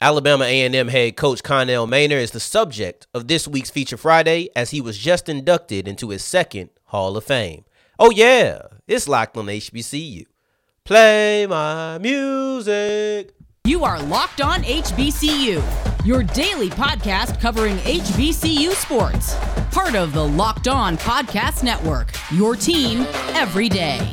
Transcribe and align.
Alabama 0.00 0.44
A&M 0.44 0.88
head 0.88 1.16
coach 1.16 1.42
Connell 1.42 1.86
Maynor 1.86 2.20
is 2.20 2.32
the 2.32 2.40
subject 2.40 3.06
of 3.14 3.28
this 3.28 3.48
week's 3.48 3.70
Feature 3.70 3.96
Friday 3.96 4.50
as 4.54 4.70
he 4.70 4.80
was 4.80 4.98
just 4.98 5.26
inducted 5.26 5.88
into 5.88 6.10
his 6.10 6.22
second 6.22 6.68
Hall 6.86 7.16
of 7.16 7.24
Fame. 7.24 7.64
Oh 7.98 8.10
yeah, 8.10 8.60
it's 8.86 9.08
locked 9.08 9.38
on 9.38 9.46
HBCU. 9.46 10.26
Play 10.84 11.46
my 11.46 11.96
music. 11.96 13.32
You 13.64 13.84
are 13.84 14.00
Locked 14.02 14.42
On 14.42 14.62
HBCU, 14.62 16.06
your 16.06 16.22
daily 16.22 16.68
podcast 16.68 17.40
covering 17.40 17.78
HBCU 17.78 18.72
sports. 18.72 19.34
Part 19.72 19.94
of 19.96 20.12
the 20.12 20.22
Locked 20.22 20.68
On 20.68 20.98
Podcast 20.98 21.62
Network, 21.64 22.12
your 22.30 22.54
team 22.54 23.06
every 23.32 23.70
day. 23.70 24.12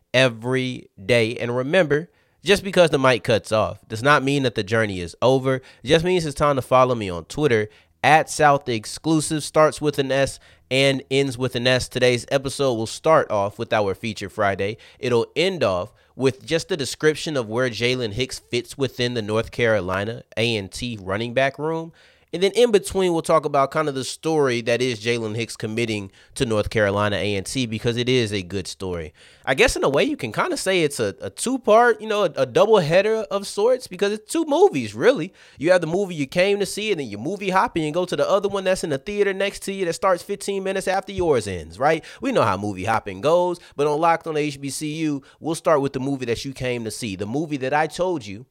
every 0.13 0.89
day. 1.03 1.37
And 1.37 1.55
remember, 1.55 2.09
just 2.43 2.63
because 2.63 2.89
the 2.89 2.99
mic 2.99 3.23
cuts 3.23 3.51
off 3.51 3.87
does 3.87 4.01
not 4.01 4.23
mean 4.23 4.43
that 4.43 4.55
the 4.55 4.63
journey 4.63 4.99
is 4.99 5.15
over. 5.21 5.55
It 5.55 5.63
just 5.83 6.05
means 6.05 6.25
it's 6.25 6.35
time 6.35 6.55
to 6.55 6.61
follow 6.61 6.95
me 6.95 7.09
on 7.09 7.25
Twitter 7.25 7.69
at 8.03 8.29
South 8.29 8.67
Exclusive. 8.67 9.43
Starts 9.43 9.79
with 9.79 9.99
an 9.99 10.11
S 10.11 10.39
and 10.71 11.03
ends 11.11 11.37
with 11.37 11.55
an 11.55 11.67
S. 11.67 11.87
Today's 11.87 12.25
episode 12.31 12.73
will 12.73 12.87
start 12.87 13.29
off 13.29 13.59
with 13.59 13.73
our 13.73 13.93
feature 13.93 14.29
Friday. 14.29 14.77
It'll 14.99 15.27
end 15.35 15.63
off 15.63 15.93
with 16.15 16.45
just 16.45 16.71
a 16.71 16.77
description 16.77 17.37
of 17.37 17.47
where 17.47 17.69
Jailen 17.69 18.13
Hicks 18.13 18.39
fits 18.39 18.77
within 18.77 19.13
the 19.13 19.21
North 19.21 19.51
Carolina 19.51 20.23
A&T 20.37 20.97
running 21.01 21.33
back 21.33 21.59
room. 21.59 21.91
And 22.33 22.41
then 22.41 22.51
in 22.53 22.71
between, 22.71 23.11
we'll 23.11 23.21
talk 23.21 23.43
about 23.43 23.71
kind 23.71 23.89
of 23.89 23.95
the 23.95 24.05
story 24.05 24.61
that 24.61 24.81
is 24.81 25.03
Jailen 25.03 25.35
Hicks 25.35 25.57
committing 25.57 26.11
to 26.35 26.45
North 26.45 26.69
Carolina 26.69 27.17
A&T 27.17 27.65
because 27.65 27.97
it 27.97 28.07
is 28.07 28.31
a 28.31 28.41
good 28.41 28.67
story. 28.67 29.13
I 29.45 29.53
guess 29.53 29.75
in 29.75 29.83
a 29.83 29.89
way 29.89 30.05
you 30.05 30.15
can 30.15 30.31
kind 30.31 30.53
of 30.53 30.59
say 30.59 30.83
it's 30.83 31.01
a, 31.01 31.13
a 31.19 31.29
two 31.29 31.59
part, 31.59 31.99
you 31.99 32.07
know, 32.07 32.23
a, 32.23 32.31
a 32.37 32.45
double 32.45 32.77
header 32.77 33.15
of 33.29 33.45
sorts 33.47 33.87
because 33.87 34.13
it's 34.13 34.31
two 34.31 34.45
movies 34.45 34.95
really. 34.95 35.33
You 35.57 35.71
have 35.71 35.81
the 35.81 35.87
movie 35.87 36.15
you 36.15 36.25
came 36.25 36.59
to 36.59 36.65
see, 36.65 36.91
and 36.91 37.01
then 37.01 37.07
you 37.07 37.17
movie 37.17 37.49
hop 37.49 37.75
and 37.75 37.83
you 37.83 37.91
go 37.91 38.05
to 38.05 38.15
the 38.15 38.29
other 38.29 38.47
one 38.47 38.63
that's 38.63 38.85
in 38.85 38.91
the 38.91 38.97
theater 38.97 39.33
next 39.33 39.63
to 39.63 39.73
you 39.73 39.83
that 39.83 39.93
starts 39.93 40.23
15 40.23 40.63
minutes 40.63 40.87
after 40.87 41.11
yours 41.11 41.47
ends, 41.47 41.77
right? 41.77 42.03
We 42.21 42.31
know 42.31 42.43
how 42.43 42.55
movie 42.55 42.85
hopping 42.85 43.19
goes, 43.19 43.59
but 43.75 43.87
on 43.87 43.99
Locked 43.99 44.25
on 44.25 44.35
HBCU, 44.35 45.21
we'll 45.41 45.55
start 45.55 45.81
with 45.81 45.91
the 45.91 45.99
movie 45.99 46.25
that 46.25 46.45
you 46.45 46.53
came 46.53 46.85
to 46.85 46.91
see, 46.91 47.17
the 47.17 47.25
movie 47.25 47.57
that 47.57 47.73
I 47.73 47.87
told 47.87 48.25
you 48.25 48.45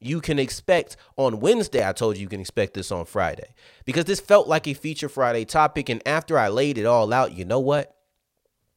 you 0.00 0.20
can 0.20 0.38
expect 0.38 0.96
on 1.16 1.40
Wednesday. 1.40 1.86
I 1.86 1.92
told 1.92 2.16
you 2.16 2.22
you 2.22 2.28
can 2.28 2.40
expect 2.40 2.74
this 2.74 2.92
on 2.92 3.04
Friday 3.04 3.54
because 3.84 4.04
this 4.04 4.20
felt 4.20 4.48
like 4.48 4.66
a 4.66 4.74
feature 4.74 5.08
Friday 5.08 5.44
topic. 5.44 5.88
And 5.88 6.06
after 6.06 6.38
I 6.38 6.48
laid 6.48 6.78
it 6.78 6.86
all 6.86 7.12
out, 7.12 7.32
you 7.32 7.44
know 7.44 7.60
what? 7.60 7.96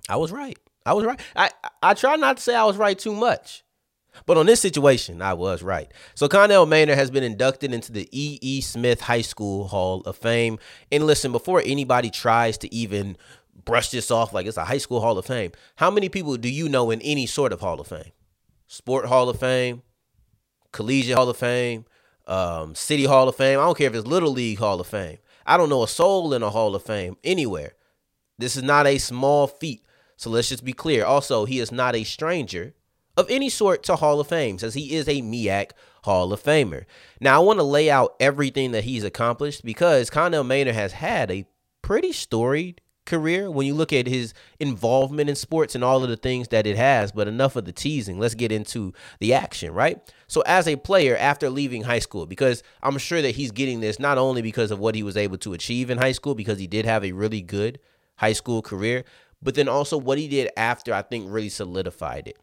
I 0.08 0.16
was 0.16 0.32
right. 0.32 0.58
I 0.86 0.94
was 0.94 1.06
right. 1.06 1.20
I, 1.36 1.52
I 1.84 1.94
try 1.94 2.16
not 2.16 2.38
to 2.38 2.44
say 2.44 2.56
I 2.56 2.66
was 2.66 2.78
right 2.78 2.98
too 2.98 3.14
much. 3.14 3.64
But 4.26 4.38
on 4.38 4.48
this 4.48 4.60
situation, 4.60 5.22
I 5.22 5.34
was 5.34 5.62
right. 5.62 5.92
So 6.16 6.28
Connell 6.28 6.66
Maynor 6.66 6.96
has 6.96 7.12
been 7.12 7.24
inducted 7.24 7.74
into 7.74 7.92
the 7.92 8.10
E. 8.12 8.40
E. 8.42 8.62
Smith 8.62 9.02
High 9.02 9.22
School 9.22 9.68
Hall 9.68 10.02
of 10.02 10.18
Fame. 10.18 10.58
And 10.92 11.06
listen, 11.06 11.32
before 11.32 11.62
anybody 11.66 12.10
tries 12.10 12.58
to 12.60 12.74
even 12.74 13.18
brush 13.66 13.92
this 13.92 14.10
off 14.10 14.34
like 14.34 14.48
it's 14.48 14.58
a 14.58 14.66
high 14.66 14.78
school 14.78 15.02
Hall 15.02 15.18
of 15.18 15.26
Fame, 15.26 15.52
how 15.76 15.92
many 15.92 16.10
people 16.10 16.38
do 16.38 16.50
you 16.50 16.68
know 16.70 16.92
in 16.92 17.02
any 17.02 17.26
sort 17.28 17.54
of 17.54 17.62
Hall 17.62 17.80
of 17.80 17.88
Fame? 17.88 18.12
Sport 18.68 19.06
Hall 19.06 19.30
of 19.30 19.40
Fame, 19.40 19.84
Collegiate 20.72 21.16
Hall 21.16 21.30
of 21.30 21.38
Fame, 21.38 21.86
um, 22.28 22.76
City 22.76 23.06
Hall 23.06 23.28
of 23.28 23.36
Fame. 23.36 23.60
I 23.60 23.64
don't 23.64 23.78
care 23.78 23.88
if 23.88 23.96
it's 23.96 24.08
Little 24.08 24.32
League 24.32 24.60
Hall 24.60 24.80
of 24.80 24.88
Fame. 24.88 25.18
I 25.46 25.58
don't 25.58 25.70
know 25.70 25.84
a 25.84 25.88
soul 25.88 26.34
in 26.34 26.44
a 26.44 26.50
Hall 26.50 26.76
of 26.76 26.84
Fame 26.84 27.18
anywhere. 27.24 27.74
This 28.38 28.56
is 28.56 28.64
not 28.64 28.88
a 28.88 28.98
small 28.98 29.48
feat. 29.48 29.84
So 30.16 30.30
let's 30.30 30.50
just 30.50 30.64
be 30.64 30.74
clear. 30.74 31.06
Also, 31.06 31.46
he 31.46 31.60
is 31.60 31.72
not 31.72 31.96
a 31.96 32.04
stranger 32.04 32.74
of 33.18 33.30
any 33.30 33.50
sort 33.50 33.84
to 33.84 33.96
Hall 33.96 34.20
of 34.20 34.28
Fame, 34.28 34.58
as 34.62 34.74
he 34.74 34.96
is 34.96 35.08
a 35.08 35.22
MEAC 35.22 35.72
Hall 36.04 36.32
of 36.32 36.42
Famer. 36.42 36.86
Now, 37.20 37.42
I 37.42 37.44
want 37.44 37.60
to 37.60 37.64
lay 37.64 37.90
out 37.90 38.16
everything 38.20 38.72
that 38.72 38.86
he's 38.86 39.04
accomplished 39.04 39.66
because 39.66 40.10
Connell 40.10 40.44
Maynor 40.44 40.74
has 40.74 40.94
had 40.94 41.30
a 41.32 41.46
pretty 41.82 42.12
storied 42.12 42.82
career 43.10 43.52
when 43.52 43.68
you 43.68 43.74
look 43.74 43.92
at 43.92 44.08
his 44.08 44.34
involvement 44.60 45.30
in 45.30 45.36
sports 45.36 45.76
and 45.76 45.84
all 45.84 46.04
of 46.04 46.10
the 46.10 46.16
things 46.16 46.48
that 46.50 46.66
it 46.66 46.78
has. 46.78 47.12
But 47.12 47.28
enough 47.28 47.56
of 47.56 47.66
the 47.66 47.74
teasing. 47.74 48.20
Let's 48.20 48.36
get 48.36 48.52
into 48.52 48.94
the 49.20 49.34
action, 49.34 49.74
right? 49.74 50.00
So, 50.28 50.42
as 50.46 50.68
a 50.68 50.78
player 50.78 51.18
after 51.18 51.50
leaving 51.50 51.84
high 51.84 52.00
school, 52.00 52.26
because 52.26 52.64
I'm 52.82 52.98
sure 52.98 53.22
that 53.22 53.36
he's 53.36 53.52
getting 53.52 53.82
this 53.82 54.00
not 54.00 54.18
only 54.18 54.42
because 54.42 54.72
of 54.72 54.80
what 54.80 54.96
he 54.96 55.04
was 55.04 55.18
able 55.18 55.38
to 55.40 55.54
achieve 55.54 55.90
in 55.90 55.98
high 55.98 56.14
school, 56.14 56.36
because 56.36 56.60
he 56.60 56.68
did 56.68 56.86
have 56.86 57.04
a 57.04 57.12
really 57.12 57.42
good 57.42 57.80
high 58.18 58.34
school 58.34 58.62
career, 58.62 59.04
but 59.42 59.56
then 59.56 59.68
also 59.68 59.98
what 59.98 60.18
he 60.18 60.28
did 60.28 60.52
after, 60.56 60.94
I 60.94 61.02
think, 61.02 61.26
really 61.28 61.50
solidified 61.50 62.28
it. 62.28 62.38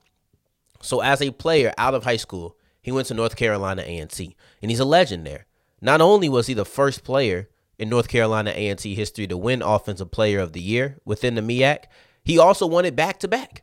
So, 0.82 1.00
as 1.00 1.22
a 1.22 1.31
player 1.31 1.72
out 1.78 1.94
of 1.94 2.05
high 2.05 2.16
school, 2.16 2.56
he 2.82 2.93
went 2.93 3.09
to 3.09 3.15
North 3.15 3.37
Carolina 3.37 3.82
A&T, 3.82 4.37
and 4.62 4.71
he's 4.71 4.81
a 4.81 4.84
legend 4.84 5.26
there. 5.26 5.47
Not 5.81 6.00
only 6.00 6.28
was 6.28 6.47
he 6.47 6.55
the 6.55 6.65
first 6.65 7.05
player 7.05 7.49
in 7.78 7.88
North 7.88 8.09
Carolina 8.09 8.53
A&T 8.54 8.94
history 8.94 9.26
to 9.26 9.37
win 9.37 9.62
Offensive 9.62 10.10
Player 10.10 10.38
of 10.38 10.53
the 10.53 10.60
Year 10.60 10.98
within 11.04 11.34
the 11.34 11.42
MEAC. 11.42 11.84
He 12.25 12.38
also 12.38 12.66
won 12.66 12.84
it 12.84 12.97
back 12.97 13.19
to 13.20 13.28
back. 13.28 13.62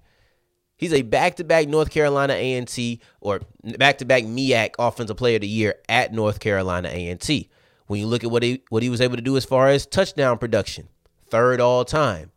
He's 0.75 0.93
a 0.93 1.01
back-to-back 1.01 1.67
North 1.67 1.91
Carolina 1.91 2.33
A&T 2.33 2.99
or 3.21 3.41
back-to-back 3.77 4.23
MEAC 4.23 4.71
Offensive 4.79 5.17
Player 5.17 5.35
of 5.35 5.41
the 5.41 5.47
Year 5.47 5.75
at 5.87 6.13
North 6.13 6.39
Carolina 6.39 6.89
A&T. 6.91 7.49
When 7.87 7.99
you 7.99 8.07
look 8.07 8.23
at 8.23 8.31
what 8.31 8.43
he 8.43 8.63
what 8.69 8.83
he 8.83 8.89
was 8.89 9.01
able 9.01 9.17
to 9.17 9.21
do 9.21 9.37
as 9.37 9.45
far 9.45 9.67
as 9.67 9.85
touchdown 9.85 10.37
production, 10.37 10.87
third 11.29 11.59
all 11.61 11.85
time. 11.85 12.31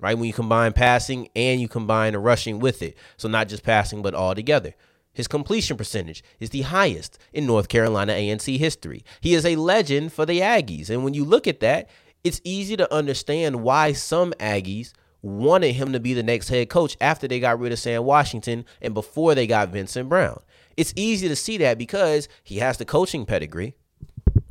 Right 0.00 0.18
when 0.18 0.26
you 0.26 0.32
combine 0.32 0.72
passing 0.72 1.28
and 1.34 1.60
you 1.60 1.68
combine 1.68 2.12
the 2.12 2.18
rushing 2.18 2.58
with 2.58 2.82
it, 2.82 2.96
so 3.16 3.28
not 3.28 3.48
just 3.48 3.62
passing 3.62 4.02
but 4.02 4.14
all 4.14 4.34
together. 4.34 4.74
His 5.14 5.28
completion 5.28 5.76
percentage 5.76 6.22
is 6.40 6.50
the 6.50 6.62
highest 6.62 7.18
in 7.32 7.46
North 7.46 7.68
Carolina 7.68 8.12
A&T 8.12 8.58
history. 8.58 9.04
He 9.20 9.34
is 9.34 9.46
a 9.46 9.56
legend 9.56 10.12
for 10.12 10.26
the 10.26 10.40
Aggies. 10.40 10.90
And 10.90 11.04
when 11.04 11.14
you 11.14 11.24
look 11.24 11.46
at 11.46 11.60
that, 11.60 11.88
it's 12.24 12.40
easy 12.44 12.76
to 12.76 12.92
understand 12.92 13.62
why 13.62 13.92
some 13.92 14.32
Aggies 14.34 14.92
wanted 15.22 15.72
him 15.72 15.92
to 15.92 16.00
be 16.00 16.12
the 16.12 16.22
next 16.22 16.48
head 16.48 16.68
coach 16.68 16.96
after 17.00 17.26
they 17.26 17.40
got 17.40 17.58
rid 17.58 17.72
of 17.72 17.78
Sam 17.78 18.04
Washington 18.04 18.66
and 18.82 18.92
before 18.92 19.34
they 19.34 19.46
got 19.46 19.70
Vincent 19.70 20.08
Brown. 20.08 20.42
It's 20.76 20.92
easy 20.96 21.28
to 21.28 21.36
see 21.36 21.56
that 21.58 21.78
because 21.78 22.28
he 22.42 22.58
has 22.58 22.76
the 22.76 22.84
coaching 22.84 23.24
pedigree. 23.24 23.74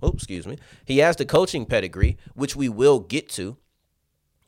Oh, 0.02 0.12
excuse 0.12 0.48
me. 0.48 0.58
He 0.86 1.00
has 1.00 1.18
the 1.18 1.26
coaching 1.26 1.66
pedigree, 1.66 2.18
which 2.34 2.56
we 2.56 2.70
will 2.70 3.00
get 3.00 3.30
to. 3.32 3.58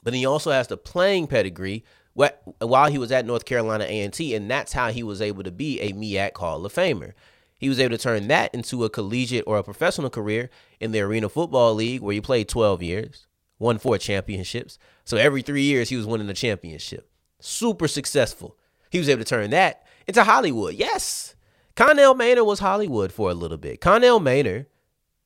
But 0.03 0.13
he 0.13 0.25
also 0.25 0.51
has 0.51 0.67
the 0.67 0.77
playing 0.77 1.27
pedigree 1.27 1.83
while 2.15 2.89
he 2.89 2.97
was 2.97 3.11
at 3.11 3.25
North 3.25 3.45
Carolina 3.45 3.85
A&T, 3.85 4.33
and 4.33 4.49
that's 4.49 4.73
how 4.73 4.89
he 4.91 5.03
was 5.03 5.21
able 5.21 5.43
to 5.43 5.51
be 5.51 5.79
a 5.81 5.91
MEAC 5.91 6.37
Hall 6.37 6.65
of 6.65 6.73
Famer. 6.73 7.13
He 7.57 7.69
was 7.69 7.79
able 7.79 7.97
to 7.97 8.01
turn 8.01 8.27
that 8.27 8.53
into 8.53 8.83
a 8.83 8.89
collegiate 8.89 9.45
or 9.47 9.57
a 9.57 9.63
professional 9.63 10.09
career 10.09 10.49
in 10.79 10.91
the 10.91 11.01
Arena 11.01 11.29
Football 11.29 11.75
League, 11.75 12.01
where 12.01 12.13
he 12.13 12.21
played 12.21 12.49
12 12.49 12.81
years, 12.83 13.27
won 13.59 13.77
four 13.77 13.97
championships. 13.97 14.77
So 15.03 15.17
every 15.17 15.41
three 15.41 15.63
years, 15.63 15.89
he 15.89 15.95
was 15.95 16.05
winning 16.05 16.29
a 16.29 16.33
championship. 16.33 17.09
Super 17.39 17.87
successful. 17.87 18.57
He 18.89 18.99
was 18.99 19.09
able 19.09 19.23
to 19.23 19.29
turn 19.29 19.49
that 19.51 19.85
into 20.07 20.23
Hollywood. 20.23 20.75
Yes, 20.75 21.35
Connell 21.75 22.15
Maynor 22.15 22.45
was 22.45 22.59
Hollywood 22.59 23.11
for 23.11 23.29
a 23.29 23.33
little 23.33 23.57
bit. 23.57 23.81
Connell 23.81 24.19
Maynor 24.19 24.67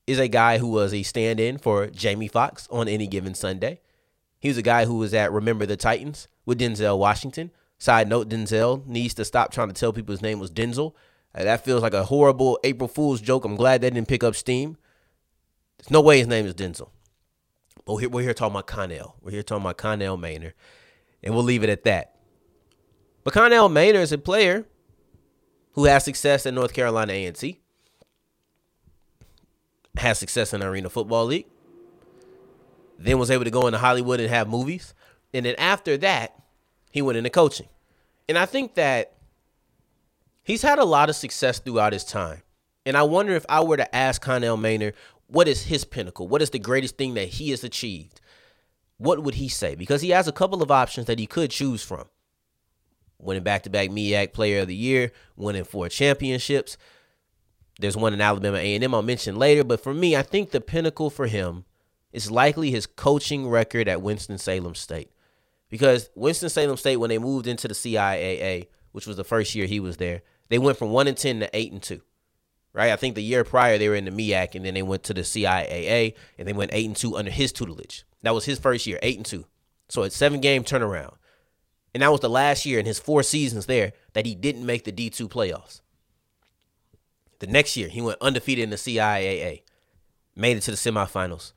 is 0.08 0.18
a 0.18 0.28
guy 0.28 0.58
who 0.58 0.68
was 0.68 0.94
a 0.94 1.04
stand-in 1.04 1.60
for 1.60 1.88
Jamie 1.88 2.28
Foxx 2.28 2.68
on 2.72 2.88
any 2.88 3.06
given 3.06 3.36
Sunday. 3.36 3.80
He 4.40 4.48
was 4.48 4.58
a 4.58 4.64
guy 4.64 4.86
who 4.86 4.96
was 4.96 5.14
at 5.14 5.32
Remember 5.32 5.66
the 5.66 5.78
Titans 5.78 6.28
with 6.46 6.60
Denzel 6.60 6.98
Washington. 6.98 7.52
Side 7.78 8.08
note, 8.08 8.30
Denzel 8.30 8.86
needs 8.86 9.14
to 9.16 9.26
stop 9.26 9.52
trying 9.52 9.68
to 9.68 9.74
tell 9.74 9.94
people 9.94 10.14
his 10.14 10.22
name 10.22 10.40
was 10.40 10.52
Denzel. 10.52 10.94
Uh, 11.36 11.44
that 11.44 11.64
feels 11.64 11.82
like 11.82 11.94
a 11.94 12.06
horrible 12.06 12.60
April 12.64 12.88
Fool's 12.88 13.22
joke. 13.22 13.46
I'm 13.46 13.56
glad 13.56 13.82
that 13.82 13.94
didn't 13.94 14.08
pick 14.08 14.24
up 14.24 14.36
steam. 14.36 14.78
There's 15.78 15.92
no 15.92 16.02
way 16.02 16.18
his 16.18 16.28
name 16.28 16.46
is 16.46 16.54
Denzel. 16.54 16.90
But 17.86 17.94
we're 17.94 18.00
here, 18.02 18.10
we're 18.10 18.22
here 18.24 18.34
talking 18.34 18.54
about 18.54 18.68
Connell. 18.68 19.16
We're 19.22 19.32
here 19.32 19.44
talking 19.44 19.64
about 19.64 19.78
Connell 19.78 20.18
Maynor. 20.18 20.54
And 21.24 21.34
we'll 21.34 21.44
leave 21.44 21.64
it 21.64 21.70
at 21.70 21.84
that. 21.84 22.16
But 23.24 23.34
Connell 23.34 23.70
Maynor 23.70 24.02
is 24.02 24.12
a 24.12 24.18
player 24.18 24.66
who 25.74 25.86
has 25.86 26.04
success 26.04 26.46
at 26.46 26.54
North 26.54 26.74
Carolina 26.74 27.14
A&T. 27.14 27.60
had 29.98 30.14
success 30.14 30.54
in 30.54 30.62
the 30.62 30.68
Arena 30.68 30.90
Football 30.90 31.26
League. 31.26 31.48
Then 33.00 33.18
was 33.18 33.32
able 33.32 33.46
to 33.46 33.52
go 33.52 33.66
into 33.66 33.80
Hollywood 33.80 34.20
and 34.20 34.30
have 34.30 34.50
movies. 34.50 34.94
And 35.34 35.46
then 35.46 35.56
after 35.58 35.96
that, 35.98 36.36
he 36.92 37.02
went 37.02 37.18
into 37.18 37.30
coaching. 37.30 37.70
And 38.28 38.38
I 38.38 38.46
think 38.46 38.76
that 38.76 39.14
he's 40.44 40.62
had 40.62 40.80
a 40.80 40.86
lot 40.86 41.10
of 41.10 41.16
success 41.16 41.60
throughout 41.60 41.94
his 41.94 42.04
time. 42.04 42.42
And 42.86 42.98
I 42.98 43.04
wonder 43.04 43.34
if 43.36 43.46
I 43.48 43.64
were 43.64 43.78
to 43.78 43.96
ask 43.96 44.22
Connell 44.22 44.58
Maynor, 44.58 44.94
what 45.28 45.48
is 45.48 45.64
his 45.64 45.86
pinnacle? 45.86 46.28
What 46.28 46.42
is 46.42 46.50
the 46.50 46.60
greatest 46.60 46.98
thing 46.98 47.14
that 47.14 47.30
he 47.30 47.52
has 47.52 47.64
achieved? 47.64 48.20
What 48.98 49.24
would 49.24 49.36
he 49.36 49.48
say? 49.48 49.76
Because 49.76 50.02
he 50.02 50.10
has 50.10 50.28
a 50.28 50.34
couple 50.34 50.62
of 50.62 50.72
options 50.72 51.08
that 51.08 51.20
he 51.20 51.26
could 51.26 51.52
choose 51.52 51.82
from. 51.82 52.06
Winning 53.18 53.44
back 53.44 53.64
to 53.64 53.70
back 53.70 53.90
MEAC 53.90 54.34
Player 54.34 54.62
of 54.62 54.68
the 54.68 54.76
Year, 54.76 55.12
winning 55.38 55.64
four 55.64 55.88
championships. 55.88 56.78
There's 57.80 57.96
one 57.96 58.14
in 58.14 58.20
Alabama 58.20 58.58
A&M 58.58 58.94
I'll 58.94 59.02
mention 59.02 59.38
later, 59.38 59.64
but 59.64 59.82
for 59.82 59.94
me, 59.94 60.16
I 60.18 60.22
think 60.22 60.52
the 60.52 60.60
pinnacle 60.60 61.10
for 61.10 61.28
him 61.28 61.64
is 62.12 62.32
likely 62.32 62.72
his 62.72 62.86
coaching 62.86 63.48
record 63.48 63.88
at 63.88 64.02
Winston-Salem 64.02 64.76
State. 64.76 65.12
Because 65.70 66.10
Winston-Salem 66.16 66.78
State, 66.78 66.98
when 66.98 67.10
they 67.10 67.20
moved 67.20 67.48
into 67.48 67.68
the 67.68 67.74
CIAA, 67.74 68.68
which 68.92 69.06
was 69.06 69.18
the 69.18 69.24
first 69.24 69.54
year 69.54 69.68
he 69.68 69.80
was 69.80 69.98
there, 69.98 70.22
they 70.50 70.58
went 70.58 70.78
from 70.78 70.90
1 70.90 71.08
and 71.08 71.18
10 71.18 71.42
to 71.42 71.50
8 71.54 71.72
and 71.72 71.84
2 71.84 72.02
right? 72.74 72.92
I 72.92 72.96
think 72.96 73.16
the 73.16 73.24
year 73.24 73.44
prior 73.44 73.78
they 73.78 73.90
were 73.90 73.96
in 73.96 74.06
the 74.06 74.12
MEAC, 74.12 74.56
and 74.56 74.66
then 74.66 74.74
they 74.74 74.82
went 74.82 75.04
to 75.04 75.14
the 75.14 75.22
CIAA, 75.22 76.14
and 76.38 76.48
they 76.48 76.54
went 76.54 76.72
eight 76.74 76.86
and 76.86 76.96
two 76.96 77.18
under 77.18 77.32
his 77.32 77.52
tutelage. 77.52 78.06
That 78.22 78.34
was 78.34 78.46
his 78.46 78.60
first 78.60 78.86
year, 78.86 79.00
eight 79.02 79.18
and 79.18 79.26
two. 79.26 79.46
So 79.88 80.04
it's 80.04 80.16
seven 80.16 80.40
game 80.40 80.64
turnaround, 80.64 81.16
and 81.94 82.04
that 82.04 82.12
was 82.12 82.22
the 82.22 82.30
last 82.30 82.66
year 82.66 82.80
in 82.80 82.86
his 82.86 83.00
four 83.00 83.24
seasons 83.24 83.66
there 83.66 83.94
that 84.14 84.26
he 84.26 84.36
didn't 84.36 84.66
make 84.66 84.84
the 84.84 84.92
D 84.92 85.10
two 85.10 85.28
playoffs. 85.28 85.82
The 87.40 87.48
next 87.48 87.78
year 87.78 87.88
he 87.90 88.02
went 88.02 88.22
undefeated 88.22 88.64
in 88.64 88.70
the 88.70 88.76
CIAA, 88.76 89.64
made 90.36 90.58
it 90.58 90.62
to 90.62 90.72
the 90.72 90.78
semifinals. 90.78 91.54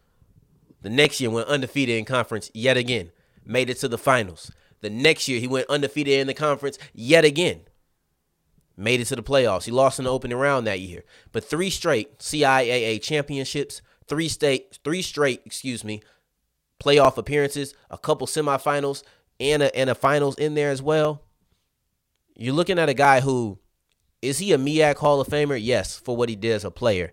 The 0.83 0.91
next 0.91 1.21
year 1.21 1.31
went 1.31 1.49
undefeated 1.49 1.97
in 1.97 2.05
conference 2.05 2.51
yet 2.53 2.77
again, 2.77 3.13
made 3.45 3.71
it 3.71 3.79
to 3.79 3.89
the 3.89 3.99
finals. 3.99 4.51
The 4.81 4.91
next 4.91 5.29
year 5.29 5.41
he 5.41 5.47
went 5.47 5.71
undefeated 5.71 6.21
in 6.21 6.27
the 6.27 6.35
conference 6.35 6.79
yet 6.93 7.25
again, 7.25 7.63
made 8.77 9.01
it 9.01 9.07
to 9.07 9.17
the 9.17 9.23
playoffs. 9.23 9.65
He 9.65 9.71
lost 9.71 9.99
in 9.99 10.05
the 10.05 10.11
opening 10.11 10.37
round 10.37 10.67
that 10.67 10.81
year, 10.81 11.05
but 11.31 11.45
three 11.45 11.71
straight 11.71 12.19
CIAA 12.19 13.01
championships, 13.01 13.81
three 14.09 14.29
state, 14.29 14.81
three 14.83 15.03
straight, 15.03 15.43
excuse 15.47 15.85
me, 15.85 16.03
playoff 16.83 17.17
appearances, 17.17 17.75
a 17.91 17.97
couple 17.99 18.27
semifinals, 18.27 19.05
and 19.39 19.63
a 19.63 19.75
and 19.77 19.89
a 19.89 19.95
finals 19.95 20.37
in 20.37 20.55
there 20.55 20.71
as 20.71 20.83
well. 20.83 21.23
You're 22.37 22.55
looking 22.55 22.79
at 22.79 22.89
a 22.89 22.95
guy 22.95 23.21
who 23.21 23.59
is 24.21 24.39
he 24.39 24.53
a 24.53 24.59
MEAC 24.59 24.97
Hall 24.97 25.21
of 25.21 25.29
Famer? 25.29 25.59
Yes, 25.61 25.97
for 25.99 26.17
what 26.17 26.29
he 26.29 26.37
did 26.37 26.53
as 26.53 26.65
a 26.65 26.71
player. 26.71 27.13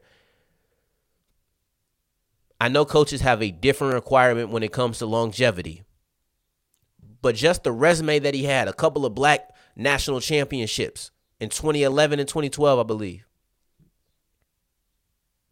I 2.59 2.67
know 2.67 2.85
coaches 2.85 3.21
have 3.21 3.41
a 3.41 3.51
different 3.51 3.93
requirement 3.93 4.49
when 4.49 4.63
it 4.63 4.73
comes 4.73 4.99
to 4.99 5.05
longevity. 5.05 5.83
But 7.21 7.35
just 7.35 7.63
the 7.63 7.71
resume 7.71 8.19
that 8.19 8.33
he 8.33 8.43
had, 8.43 8.67
a 8.67 8.73
couple 8.73 9.05
of 9.05 9.15
black 9.15 9.49
national 9.75 10.19
championships, 10.19 11.11
in 11.39 11.49
2011 11.49 12.19
and 12.19 12.27
2012, 12.27 12.79
I 12.79 12.83
believe. 12.83 13.25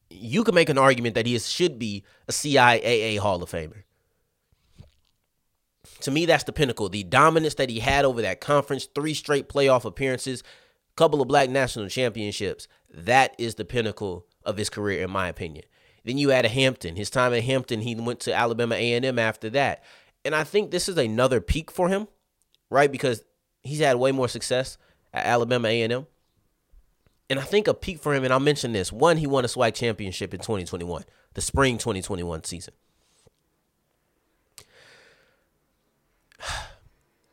You 0.10 0.44
can 0.44 0.56
make 0.56 0.70
an 0.70 0.78
argument 0.78 1.16
that 1.16 1.26
he 1.26 1.38
should 1.40 1.80
be 1.80 2.04
a 2.28 2.32
CIAA 2.32 3.20
Hall 3.20 3.42
of 3.42 3.50
Famer. 3.50 3.84
To 6.02 6.12
me, 6.12 6.26
that's 6.26 6.44
the 6.44 6.54
pinnacle. 6.54 6.90
The 6.90 7.04
dominance 7.04 7.56
that 7.56 7.70
he 7.70 7.80
had 7.80 8.06
over 8.06 8.22
that 8.22 8.42
conference, 8.42 8.88
three 8.94 9.14
straight 9.14 9.50
playoff 9.50 9.86
appearances, 9.86 10.42
a 10.42 10.96
couple 10.96 11.22
of 11.22 11.28
black 11.28 11.50
national 11.50 11.90
championships. 11.90 12.68
That 12.94 13.34
is 13.38 13.56
the 13.56 13.66
pinnacle 13.66 14.26
of 14.44 14.58
his 14.58 14.70
career, 14.70 15.04
in 15.04 15.10
my 15.10 15.28
opinion. 15.28 15.66
Then 16.08 16.18
you 16.18 16.32
add 16.32 16.46
a 16.46 16.50
Hampton. 16.50 16.96
His 16.96 17.10
time 17.10 17.34
at 17.34 17.44
Hampton, 17.44 17.82
he 17.82 17.94
went 17.94 18.22
to 18.22 18.34
Alabama 18.34 18.76
A&M 18.76 19.20
after 19.20 19.50
that. 19.50 19.84
And 20.24 20.34
I 20.34 20.46
think 20.46 20.72
this 20.72 20.88
is 20.88 20.98
another 20.98 21.42
peak 21.42 21.70
for 21.70 21.90
him, 21.90 22.08
right? 22.70 22.90
Because 22.90 23.26
he's 23.62 23.80
had 23.80 23.98
way 23.98 24.14
more 24.14 24.30
success 24.30 24.78
at 25.14 25.26
Alabama 25.26 25.68
A&M. 25.68 26.08
And 27.30 27.40
I 27.40 27.42
think 27.42 27.68
a 27.68 27.74
peak 27.74 28.00
for 28.00 28.16
him, 28.16 28.24
and 28.24 28.32
I'll 28.32 28.40
mention 28.40 28.72
this: 28.72 28.90
one, 28.90 29.18
he 29.18 29.28
won 29.28 29.44
a 29.44 29.50
SWAC 29.50 29.74
championship 29.74 30.34
in 30.34 30.40
2021, 30.40 31.04
the 31.34 31.42
spring 31.42 31.78
2021 31.78 32.46
season. 32.46 32.74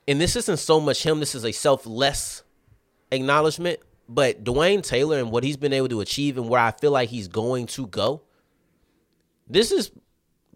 And 0.06 0.20
this 0.20 0.37
isn't 0.37 0.59
so 0.59 0.81
much 0.81 1.05
him; 1.05 1.20
this 1.20 1.37
is 1.37 1.44
a 1.44 1.53
selfless 1.53 2.43
acknowledgement. 3.12 3.79
But 4.09 4.43
Dwayne 4.43 4.82
Taylor 4.82 5.19
and 5.19 5.31
what 5.31 5.44
he's 5.44 5.56
been 5.56 5.73
able 5.73 5.88
to 5.88 6.00
achieve, 6.00 6.37
and 6.37 6.49
where 6.49 6.61
I 6.61 6.73
feel 6.73 6.91
like 6.91 7.09
he's 7.09 7.29
going 7.29 7.67
to 7.69 7.87
go, 7.87 8.23
this 9.46 9.73
is 9.73 9.91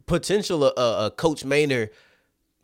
potential 0.06 0.64
a, 0.64 1.06
a 1.06 1.11
Coach 1.11 1.44
Maynor 1.44 1.90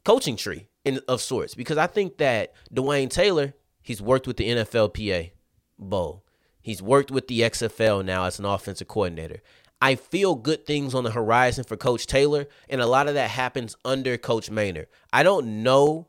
coaching 0.05 0.37
tree 0.37 0.69
in, 0.85 1.01
of 1.09 1.21
sorts. 1.21 1.55
Because 1.55 1.79
I 1.79 1.87
think 1.87 2.19
that 2.19 2.53
Dwayne 2.73 3.11
Taylor 3.11 3.55
He's 3.85 4.01
worked 4.01 4.27
with 4.27 4.39
the 4.39 4.49
NFLPA 4.49 5.33
Bowl. 5.79 6.25
He's 6.63 6.81
worked 6.81 7.11
with 7.11 7.29
the 7.29 7.43
XFL 7.43 8.03
now 8.03 8.25
as 8.25 8.39
an 8.39 8.47
offensive 8.47 8.89
coordinator. 8.89 9.43
I 9.79 9.95
feel 9.95 10.37
good 10.37 10.65
things 10.65 10.95
on 10.95 11.05
the 11.05 11.11
horizon 11.11 11.65
for 11.65 11.77
Coach 11.77 12.07
Taylor, 12.07 12.47
and 12.71 12.81
a 12.81 12.87
lot 12.87 13.09
of 13.09 13.15
that 13.15 13.29
happens 13.29 13.77
under 13.85 14.17
Coach 14.17 14.51
Maynor. 14.51 14.87
I 15.13 15.23
don't 15.23 15.63
know 15.63 16.09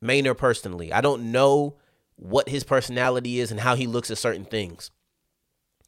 Maynor 0.00 0.38
personally. 0.38 0.92
I 0.92 1.00
don't 1.00 1.32
know 1.32 1.74
what 2.14 2.48
his 2.48 2.62
personality 2.62 3.40
is 3.40 3.50
and 3.50 3.58
how 3.58 3.74
he 3.74 3.88
looks 3.88 4.12
at 4.12 4.18
certain 4.18 4.44
things. 4.44 4.92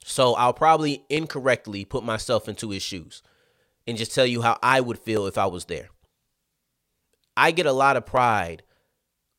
So 0.04 0.34
I'll 0.34 0.52
probably 0.52 1.04
incorrectly 1.08 1.84
put 1.84 2.02
myself 2.02 2.48
into 2.48 2.70
his 2.70 2.82
shoes 2.82 3.22
and 3.86 3.98
just 3.98 4.14
tell 4.14 4.26
you 4.26 4.42
how 4.42 4.58
I 4.62 4.81
would 4.81 4.98
feel 4.98 5.26
if 5.26 5.38
I 5.38 5.46
was 5.46 5.66
there. 5.66 5.90
I 7.36 7.50
get 7.50 7.66
a 7.66 7.72
lot 7.72 7.96
of 7.96 8.06
pride 8.06 8.62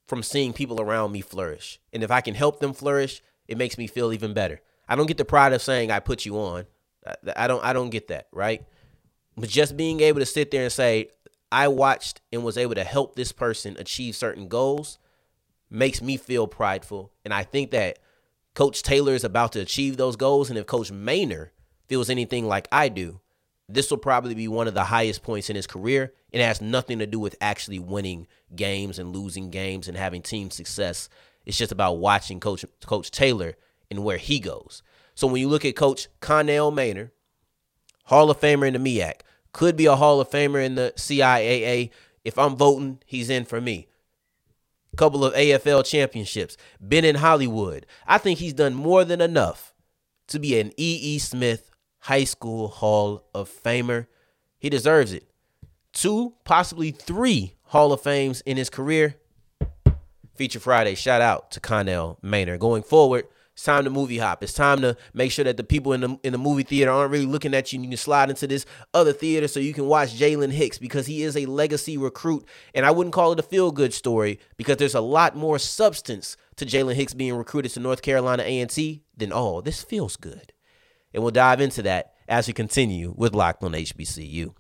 from 0.07 0.21
seeing 0.21 0.53
people 0.53 0.81
around 0.81 1.11
me 1.11 1.21
flourish. 1.21 1.79
And 1.93 2.03
if 2.03 2.11
I 2.11 2.21
can 2.21 2.35
help 2.35 2.59
them 2.59 2.73
flourish, 2.73 3.21
it 3.47 3.57
makes 3.57 3.77
me 3.77 3.87
feel 3.87 4.13
even 4.13 4.33
better. 4.33 4.61
I 4.87 4.95
don't 4.95 5.07
get 5.07 5.17
the 5.17 5.25
pride 5.25 5.53
of 5.53 5.61
saying 5.61 5.91
I 5.91 5.99
put 5.99 6.25
you 6.25 6.37
on. 6.37 6.65
I 7.35 7.47
don't 7.47 7.63
I 7.63 7.73
don't 7.73 7.89
get 7.89 8.07
that, 8.07 8.27
right? 8.31 8.65
But 9.37 9.49
just 9.49 9.77
being 9.77 9.99
able 9.99 10.19
to 10.19 10.25
sit 10.25 10.51
there 10.51 10.63
and 10.63 10.71
say 10.71 11.09
I 11.51 11.67
watched 11.67 12.21
and 12.31 12.43
was 12.43 12.57
able 12.57 12.75
to 12.75 12.83
help 12.83 13.15
this 13.15 13.31
person 13.31 13.75
achieve 13.77 14.15
certain 14.15 14.47
goals 14.47 14.97
makes 15.69 16.01
me 16.01 16.17
feel 16.17 16.47
prideful. 16.47 17.11
And 17.23 17.33
I 17.33 17.43
think 17.43 17.71
that 17.71 17.99
Coach 18.53 18.83
Taylor 18.83 19.13
is 19.13 19.23
about 19.23 19.51
to 19.53 19.59
achieve 19.59 19.97
those 19.97 20.15
goals. 20.15 20.49
And 20.49 20.57
if 20.57 20.65
Coach 20.65 20.91
Maynor 20.91 21.49
feels 21.87 22.09
anything 22.09 22.47
like 22.47 22.67
I 22.71 22.89
do, 22.89 23.19
this 23.67 23.89
will 23.89 23.97
probably 23.97 24.35
be 24.35 24.47
one 24.47 24.67
of 24.67 24.73
the 24.73 24.83
highest 24.83 25.23
points 25.23 25.49
in 25.49 25.55
his 25.55 25.67
career. 25.67 26.13
It 26.31 26.41
has 26.41 26.61
nothing 26.61 26.99
to 26.99 27.07
do 27.07 27.19
with 27.19 27.35
actually 27.41 27.79
winning 27.79 28.27
games 28.55 28.99
and 28.99 29.15
losing 29.15 29.49
games 29.49 29.87
and 29.87 29.97
having 29.97 30.21
team 30.21 30.51
success. 30.51 31.09
It's 31.45 31.57
just 31.57 31.71
about 31.71 31.97
watching 31.97 32.39
Coach 32.39 32.65
Coach 32.85 33.11
Taylor 33.11 33.55
and 33.89 34.03
where 34.03 34.17
he 34.17 34.39
goes. 34.39 34.83
So 35.15 35.27
when 35.27 35.41
you 35.41 35.47
look 35.47 35.65
at 35.65 35.75
Coach 35.75 36.07
Connell 36.19 36.71
Maynor, 36.71 37.11
Hall 38.05 38.29
of 38.29 38.39
Famer 38.39 38.67
in 38.67 38.73
the 38.73 38.79
MEAC, 38.99 39.21
could 39.51 39.75
be 39.75 39.85
a 39.85 39.95
Hall 39.95 40.19
of 40.19 40.29
Famer 40.29 40.63
in 40.63 40.75
the 40.75 40.93
CIAA. 40.97 41.89
If 42.23 42.37
I'm 42.37 42.55
voting, 42.55 42.99
he's 43.05 43.29
in 43.29 43.45
for 43.45 43.61
me. 43.61 43.87
Couple 44.97 45.25
of 45.25 45.33
AFL 45.33 45.85
championships, 45.85 46.55
been 46.85 47.03
in 47.03 47.15
Hollywood. 47.15 47.85
I 48.07 48.17
think 48.17 48.39
he's 48.39 48.53
done 48.53 48.73
more 48.73 49.03
than 49.03 49.19
enough 49.19 49.73
to 50.27 50.39
be 50.39 50.57
an 50.59 50.67
E.E. 50.77 51.15
E. 51.15 51.19
Smith 51.19 51.69
High 52.05 52.25
School 52.25 52.67
Hall 52.67 53.25
of 53.33 53.49
Famer. 53.49 54.05
He 54.59 54.69
deserves 54.69 55.11
it. 55.11 55.27
Two, 55.91 56.35
possibly 56.43 56.91
three 56.91 57.55
Hall 57.63 57.91
of 57.91 57.99
Fames 57.99 58.41
in 58.41 58.57
his 58.57 58.69
career. 58.69 59.15
Feature 60.35 60.59
Friday, 60.59 60.93
shout 60.93 61.23
out 61.23 61.49
to 61.49 61.59
Connell 61.59 62.19
Maynor. 62.23 62.59
Going 62.59 62.83
forward, 62.83 63.25
it's 63.53 63.63
time 63.63 63.85
to 63.85 63.89
movie 63.89 64.19
hop. 64.19 64.43
It's 64.43 64.53
time 64.53 64.81
to 64.81 64.95
make 65.15 65.31
sure 65.31 65.45
that 65.45 65.57
the 65.57 65.63
people 65.63 65.93
in 65.93 66.01
the 66.01 66.19
in 66.21 66.31
the 66.31 66.37
movie 66.37 66.61
theater 66.61 66.91
aren't 66.91 67.11
really 67.11 67.25
looking 67.25 67.55
at 67.55 67.73
you. 67.73 67.77
And 67.77 67.85
you 67.85 67.89
can 67.89 67.97
slide 67.97 68.29
into 68.29 68.45
this 68.45 68.67
other 68.93 69.11
theater 69.11 69.47
so 69.47 69.59
you 69.59 69.73
can 69.73 69.87
watch 69.87 70.13
Jailen 70.13 70.51
Hicks 70.51 70.77
because 70.77 71.07
he 71.07 71.23
is 71.23 71.35
a 71.35 71.47
legacy 71.47 71.97
recruit. 71.97 72.45
And 72.75 72.85
I 72.85 72.91
wouldn't 72.91 73.15
call 73.15 73.31
it 73.31 73.39
a 73.39 73.43
feel 73.43 73.71
good 73.71 73.95
story 73.95 74.39
because 74.57 74.77
there's 74.77 74.93
a 74.93 75.01
lot 75.01 75.35
more 75.35 75.57
substance 75.57 76.37
to 76.57 76.67
Jailen 76.67 76.93
Hicks 76.93 77.15
being 77.15 77.33
recruited 77.33 77.71
to 77.71 77.79
North 77.79 78.03
Carolina 78.03 78.43
A&T 78.43 79.01
than 79.17 79.33
oh, 79.33 79.61
this 79.61 79.81
feels 79.81 80.17
good 80.17 80.51
and 81.15 81.23
we'll 81.23 81.31
dive 81.31 81.61
into 81.61 81.81
that 81.81 82.13
as 82.27 82.45
we 82.45 82.53
continue 82.53 83.13
with 83.15 83.33
Locked 83.33 83.63
on 83.63 83.71
HBCU. 83.71 84.53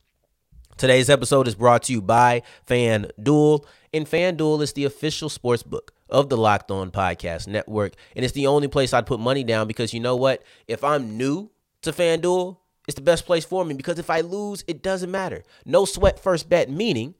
Today's 0.77 1.09
episode 1.09 1.49
is 1.49 1.55
brought 1.55 1.83
to 1.83 1.91
you 1.91 2.01
by 2.01 2.43
FanDuel, 2.65 3.65
and 3.93 4.05
FanDuel 4.05 4.61
is 4.61 4.71
the 4.71 4.85
official 4.85 5.27
sports 5.27 5.63
book 5.63 5.93
of 6.09 6.29
the 6.29 6.37
Locked 6.37 6.71
On 6.71 6.91
Podcast 6.91 7.47
Network, 7.47 7.93
and 8.15 8.23
it's 8.23 8.33
the 8.33 8.47
only 8.47 8.69
place 8.69 8.93
I'd 8.93 9.05
put 9.05 9.19
money 9.19 9.43
down 9.43 9.67
because 9.67 9.93
you 9.93 9.99
know 9.99 10.15
what? 10.15 10.43
If 10.65 10.81
I'm 10.81 11.17
new 11.17 11.51
to 11.81 11.91
FanDuel, 11.91 12.57
it's 12.87 12.95
the 12.95 13.01
best 13.01 13.25
place 13.25 13.43
for 13.43 13.65
me 13.65 13.73
because 13.73 13.99
if 13.99 14.09
I 14.09 14.21
lose, 14.21 14.63
it 14.65 14.81
doesn't 14.81 15.11
matter. 15.11 15.43
No 15.65 15.83
sweat 15.83 16.19
first 16.19 16.47
bet, 16.47 16.69
meaning 16.69 17.15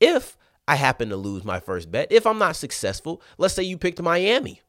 if 0.00 0.38
I 0.66 0.76
happen 0.76 1.10
to 1.10 1.16
lose 1.16 1.44
my 1.44 1.60
first 1.60 1.90
bet, 1.90 2.10
if 2.10 2.26
I'm 2.26 2.38
not 2.38 2.56
successful, 2.56 3.20
let's 3.36 3.52
say 3.52 3.64
you 3.64 3.76
picked 3.76 4.00
Miami. 4.00 4.62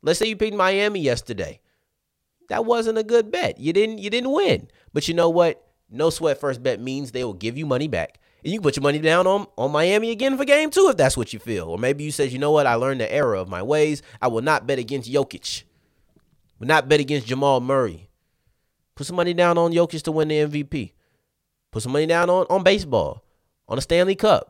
Let's 0.00 0.18
say 0.18 0.28
you 0.28 0.36
picked 0.36 0.56
Miami 0.56 1.00
yesterday 1.00 1.60
that 2.50 2.64
wasn't 2.64 2.98
a 2.98 3.04
good 3.04 3.30
bet. 3.30 3.58
You 3.58 3.72
didn't 3.72 3.98
you 3.98 4.10
didn't 4.10 4.32
win. 4.32 4.68
But 4.92 5.06
you 5.06 5.14
know 5.14 5.30
what? 5.30 5.64
No 5.88 6.10
sweat 6.10 6.38
first 6.38 6.62
bet 6.62 6.80
means 6.80 7.12
they 7.12 7.24
will 7.24 7.32
give 7.32 7.56
you 7.56 7.64
money 7.64 7.86
back. 7.86 8.18
And 8.42 8.52
you 8.52 8.58
can 8.58 8.64
put 8.64 8.76
your 8.76 8.82
money 8.82 8.98
down 8.98 9.26
on, 9.26 9.46
on 9.56 9.70
Miami 9.70 10.10
again 10.10 10.36
for 10.36 10.44
game 10.44 10.70
two 10.70 10.88
if 10.90 10.96
that's 10.96 11.16
what 11.16 11.32
you 11.32 11.38
feel. 11.38 11.66
Or 11.66 11.78
maybe 11.78 12.02
you 12.02 12.10
said, 12.10 12.32
you 12.32 12.38
know 12.38 12.50
what, 12.50 12.66
I 12.66 12.74
learned 12.74 13.00
the 13.00 13.12
error 13.12 13.34
of 13.36 13.48
my 13.48 13.62
ways. 13.62 14.02
I 14.20 14.28
will 14.28 14.42
not 14.42 14.66
bet 14.66 14.78
against 14.78 15.10
Jokic. 15.10 15.62
Will 16.58 16.66
not 16.66 16.88
bet 16.88 17.00
against 17.00 17.28
Jamal 17.28 17.60
Murray. 17.60 18.08
Put 18.96 19.06
some 19.06 19.16
money 19.16 19.32
down 19.32 19.56
on 19.56 19.72
Jokic 19.72 20.02
to 20.02 20.12
win 20.12 20.28
the 20.28 20.36
MVP. 20.36 20.92
Put 21.70 21.82
some 21.84 21.92
money 21.92 22.06
down 22.06 22.28
on, 22.28 22.46
on 22.50 22.64
baseball, 22.64 23.24
on 23.68 23.76
the 23.76 23.82
Stanley 23.82 24.16
Cup. 24.16 24.49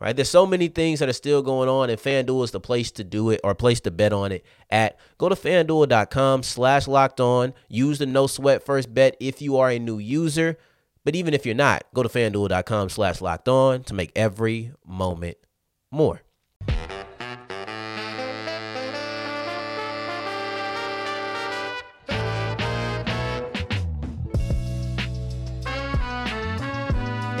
Right? 0.00 0.14
There's 0.14 0.30
so 0.30 0.46
many 0.46 0.68
things 0.68 1.00
that 1.00 1.08
are 1.08 1.14
still 1.14 1.42
going 1.42 1.68
on, 1.68 1.90
and 1.90 1.98
FanDuel 1.98 2.44
is 2.44 2.52
the 2.52 2.60
place 2.60 2.92
to 2.92 3.04
do 3.04 3.30
it 3.30 3.40
or 3.42 3.54
place 3.54 3.80
to 3.80 3.90
bet 3.90 4.12
on 4.12 4.30
it 4.30 4.44
at. 4.70 4.98
Go 5.18 5.28
to 5.28 5.34
fanduel.com 5.34 6.44
slash 6.44 6.86
locked 6.86 7.20
on. 7.20 7.52
Use 7.68 7.98
the 7.98 8.06
no 8.06 8.28
sweat 8.28 8.64
first 8.64 8.94
bet 8.94 9.16
if 9.18 9.42
you 9.42 9.56
are 9.56 9.70
a 9.70 9.78
new 9.78 9.98
user. 9.98 10.56
But 11.04 11.16
even 11.16 11.34
if 11.34 11.44
you're 11.44 11.54
not, 11.54 11.84
go 11.94 12.02
to 12.04 12.08
fanduel.com 12.08 12.90
slash 12.90 13.20
locked 13.20 13.48
on 13.48 13.82
to 13.84 13.94
make 13.94 14.12
every 14.14 14.72
moment 14.86 15.38
more. 15.90 16.22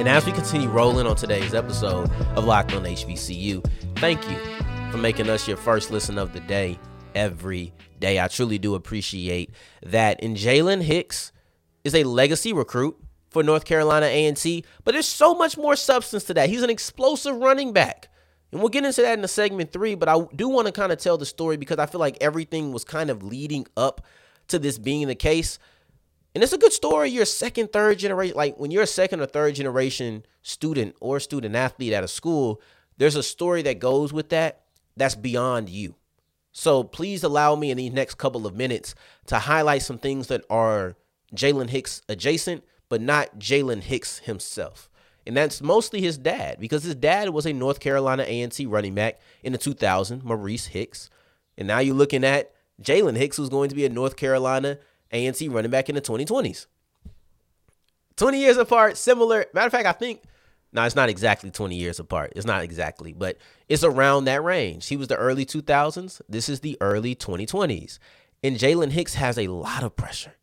And 0.08 0.16
as 0.16 0.24
we 0.24 0.32
continue 0.32 0.70
rolling 0.70 1.06
on 1.06 1.16
today's 1.16 1.52
episode 1.52 2.10
of 2.34 2.46
Locked 2.46 2.72
on 2.72 2.84
HBCU, 2.84 3.62
thank 3.96 4.26
you 4.26 4.38
for 4.90 4.96
making 4.96 5.28
us 5.28 5.46
your 5.46 5.58
first 5.58 5.90
listen 5.90 6.16
of 6.16 6.32
the 6.32 6.40
day 6.40 6.78
every 7.14 7.74
day. 8.00 8.18
I 8.18 8.28
truly 8.28 8.56
do 8.56 8.74
appreciate 8.74 9.50
that. 9.82 10.22
And 10.22 10.34
Jailen 10.34 10.80
Hicks 10.80 11.30
is 11.84 11.94
a 11.94 12.04
legacy 12.04 12.54
recruit 12.54 12.96
for 13.28 13.42
North 13.42 13.66
Carolina 13.66 14.06
A&T, 14.06 14.64
but 14.82 14.92
there's 14.92 15.06
so 15.06 15.34
much 15.34 15.58
more 15.58 15.76
substance 15.76 16.24
to 16.24 16.32
that. 16.32 16.48
He's 16.48 16.62
an 16.62 16.70
explosive 16.70 17.36
running 17.36 17.74
back. 17.74 18.08
And 18.50 18.62
we'll 18.62 18.70
get 18.70 18.86
into 18.86 19.02
that 19.02 19.12
in 19.12 19.20
the 19.20 19.28
segment 19.28 19.74
three, 19.74 19.94
but 19.94 20.08
I 20.08 20.26
do 20.34 20.48
want 20.48 20.68
to 20.68 20.72
kind 20.72 20.90
of 20.90 20.96
tell 20.96 21.18
the 21.18 21.26
story 21.26 21.58
because 21.58 21.76
I 21.76 21.84
feel 21.84 22.00
like 22.00 22.16
everything 22.22 22.72
was 22.72 22.82
kind 22.82 23.10
of 23.10 23.22
leading 23.22 23.66
up 23.76 24.06
to 24.46 24.58
this 24.58 24.78
being 24.78 25.06
the 25.06 25.14
case. 25.14 25.58
And 26.38 26.44
it's 26.44 26.52
a 26.52 26.58
good 26.58 26.72
story. 26.72 27.10
You're 27.10 27.24
second, 27.24 27.72
third 27.72 27.98
generation. 27.98 28.36
Like 28.36 28.60
when 28.60 28.70
you're 28.70 28.84
a 28.84 28.86
second 28.86 29.20
or 29.20 29.26
third 29.26 29.56
generation 29.56 30.24
student 30.42 30.94
or 31.00 31.18
student 31.18 31.56
athlete 31.56 31.92
at 31.92 32.04
a 32.04 32.06
school, 32.06 32.62
there's 32.96 33.16
a 33.16 33.24
story 33.24 33.60
that 33.62 33.80
goes 33.80 34.12
with 34.12 34.28
that 34.28 34.62
that's 34.96 35.16
beyond 35.16 35.68
you. 35.68 35.96
So 36.52 36.84
please 36.84 37.24
allow 37.24 37.56
me 37.56 37.72
in 37.72 37.76
these 37.76 37.92
next 37.92 38.18
couple 38.18 38.46
of 38.46 38.54
minutes 38.54 38.94
to 39.26 39.40
highlight 39.40 39.82
some 39.82 39.98
things 39.98 40.28
that 40.28 40.44
are 40.48 40.94
Jailen 41.34 41.70
Hicks 41.70 42.02
adjacent, 42.08 42.62
but 42.88 43.00
not 43.00 43.40
Jailen 43.40 43.82
Hicks 43.82 44.20
himself. 44.20 44.88
And 45.26 45.36
that's 45.36 45.60
mostly 45.60 46.00
his 46.00 46.18
dad, 46.18 46.60
because 46.60 46.84
his 46.84 46.94
dad 46.94 47.30
was 47.30 47.46
a 47.46 47.52
North 47.52 47.80
Carolina 47.80 48.22
A&T 48.24 48.64
running 48.66 48.94
back 48.94 49.18
in 49.42 49.50
the 49.50 49.58
2000, 49.58 50.22
Maurice 50.22 50.66
Hicks. 50.66 51.10
And 51.56 51.66
now 51.66 51.80
you're 51.80 51.96
looking 51.96 52.22
at 52.22 52.52
Jailen 52.80 53.16
Hicks, 53.16 53.38
who's 53.38 53.48
going 53.48 53.70
to 53.70 53.74
be 53.74 53.86
a 53.86 53.88
North 53.88 54.14
Carolina 54.14 54.78
A&T 55.12 55.48
running 55.48 55.70
back 55.70 55.88
in 55.88 55.94
the 55.94 56.00
2020s. 56.00 56.66
20 58.16 58.38
years 58.38 58.56
apart, 58.56 58.96
similar. 58.96 59.46
Matter 59.54 59.66
of 59.66 59.72
fact, 59.72 59.86
I 59.86 59.92
think, 59.92 60.22
no, 60.72 60.82
it's 60.84 60.96
not 60.96 61.08
exactly 61.08 61.50
20 61.50 61.76
years 61.76 61.98
apart. 61.98 62.32
It's 62.36 62.44
not 62.44 62.62
exactly, 62.62 63.12
but 63.12 63.38
it's 63.68 63.84
around 63.84 64.24
that 64.24 64.42
range. 64.42 64.88
He 64.88 64.96
was 64.96 65.08
the 65.08 65.16
early 65.16 65.46
2000s. 65.46 66.20
This 66.28 66.48
is 66.48 66.60
the 66.60 66.76
early 66.80 67.14
2020s. 67.14 67.98
And 68.42 68.56
Jailen 68.56 68.90
Hicks 68.90 69.14
has 69.14 69.38
a 69.38 69.48
lot 69.48 69.82
of 69.82 69.96
pressure, 69.96 70.34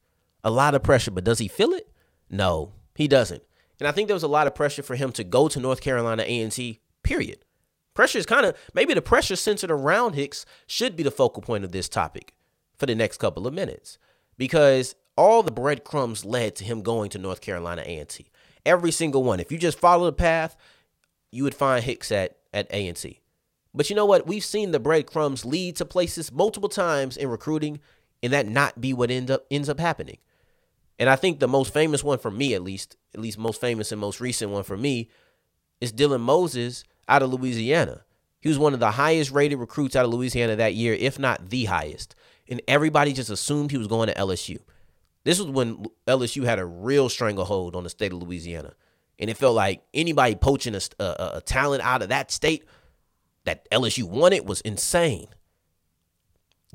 a 0.43 0.49
lot 0.49 0.73
of 0.73 0.83
pressure, 0.83 1.11
but 1.11 1.23
does 1.23 1.39
he 1.39 1.47
feel 1.47 1.73
it? 1.73 1.89
No, 2.29 2.71
he 2.95 3.07
doesn't. 3.07 3.43
And 3.79 3.87
I 3.87 3.91
think 3.91 4.07
there 4.07 4.15
was 4.15 4.23
a 4.23 4.27
lot 4.27 4.47
of 4.47 4.55
pressure 4.55 4.83
for 4.83 4.95
him 4.95 5.11
to 5.13 5.23
go 5.23 5.47
to 5.47 5.59
North 5.59 5.81
Carolina 5.81 6.23
A&T, 6.25 6.79
period. 7.03 7.39
Pressure 7.93 8.17
is 8.17 8.25
kind 8.25 8.45
of, 8.45 8.57
maybe 8.73 8.93
the 8.93 9.01
pressure 9.01 9.35
centered 9.35 9.71
around 9.71 10.13
Hicks 10.13 10.45
should 10.67 10.95
be 10.95 11.03
the 11.03 11.11
focal 11.11 11.41
point 11.41 11.63
of 11.63 11.71
this 11.71 11.87
topic 11.87 12.33
for 12.77 12.85
the 12.85 12.95
next 12.95 13.17
couple 13.17 13.47
of 13.47 13.53
minutes 13.53 13.97
because 14.37 14.95
all 15.17 15.43
the 15.43 15.51
breadcrumbs 15.51 16.25
led 16.25 16.55
to 16.55 16.63
him 16.63 16.81
going 16.81 17.09
to 17.11 17.17
North 17.17 17.41
Carolina 17.41 17.83
A&T. 17.85 18.27
Every 18.65 18.91
single 18.91 19.23
one. 19.23 19.39
If 19.39 19.51
you 19.51 19.57
just 19.57 19.79
follow 19.79 20.05
the 20.05 20.13
path, 20.13 20.57
you 21.31 21.43
would 21.43 21.55
find 21.55 21.83
Hicks 21.83 22.11
at, 22.11 22.37
at 22.53 22.67
A&T. 22.71 23.21
But 23.73 23.89
you 23.89 23.95
know 23.95 24.05
what? 24.05 24.25
We've 24.25 24.43
seen 24.43 24.71
the 24.71 24.79
breadcrumbs 24.79 25.45
lead 25.45 25.75
to 25.77 25.85
places 25.85 26.31
multiple 26.31 26.69
times 26.69 27.17
in 27.17 27.29
recruiting 27.29 27.79
and 28.23 28.33
that 28.33 28.47
not 28.47 28.79
be 28.79 28.93
what 28.93 29.11
end 29.11 29.29
up 29.29 29.45
ends 29.51 29.69
up 29.69 29.79
happening. 29.79 30.17
And 30.97 31.09
I 31.09 31.15
think 31.15 31.39
the 31.39 31.47
most 31.47 31.73
famous 31.73 32.03
one 32.03 32.19
for 32.19 32.31
me, 32.31 32.53
at 32.53 32.63
least, 32.63 32.95
at 33.13 33.19
least 33.19 33.37
most 33.37 33.59
famous 33.59 33.91
and 33.91 33.99
most 33.99 34.21
recent 34.21 34.51
one 34.51 34.63
for 34.63 34.77
me, 34.77 35.09
is 35.81 35.91
Dylan 35.91 36.21
Moses 36.21 36.85
out 37.07 37.21
of 37.21 37.31
Louisiana. 37.31 38.03
He 38.39 38.49
was 38.49 38.57
one 38.57 38.73
of 38.73 38.79
the 38.79 38.91
highest 38.91 39.31
rated 39.31 39.59
recruits 39.59 39.95
out 39.95 40.05
of 40.05 40.11
Louisiana 40.11 40.55
that 40.55 40.75
year, 40.75 40.93
if 40.93 41.19
not 41.19 41.49
the 41.49 41.65
highest. 41.65 42.15
And 42.49 42.61
everybody 42.67 43.13
just 43.13 43.29
assumed 43.29 43.71
he 43.71 43.77
was 43.77 43.87
going 43.87 44.07
to 44.07 44.15
LSU. 44.15 44.59
This 45.23 45.39
was 45.39 45.49
when 45.49 45.85
LSU 46.07 46.43
had 46.43 46.59
a 46.59 46.65
real 46.65 47.09
stranglehold 47.09 47.75
on 47.75 47.83
the 47.83 47.89
state 47.89 48.13
of 48.13 48.21
Louisiana. 48.21 48.73
And 49.17 49.29
it 49.29 49.37
felt 49.37 49.55
like 49.55 49.81
anybody 49.93 50.35
poaching 50.35 50.75
a, 50.75 50.81
a, 50.99 51.31
a 51.37 51.41
talent 51.41 51.83
out 51.83 52.01
of 52.01 52.09
that 52.09 52.31
state 52.31 52.65
that 53.45 53.69
LSU 53.71 54.03
wanted 54.03 54.47
was 54.47 54.61
insane. 54.61 55.27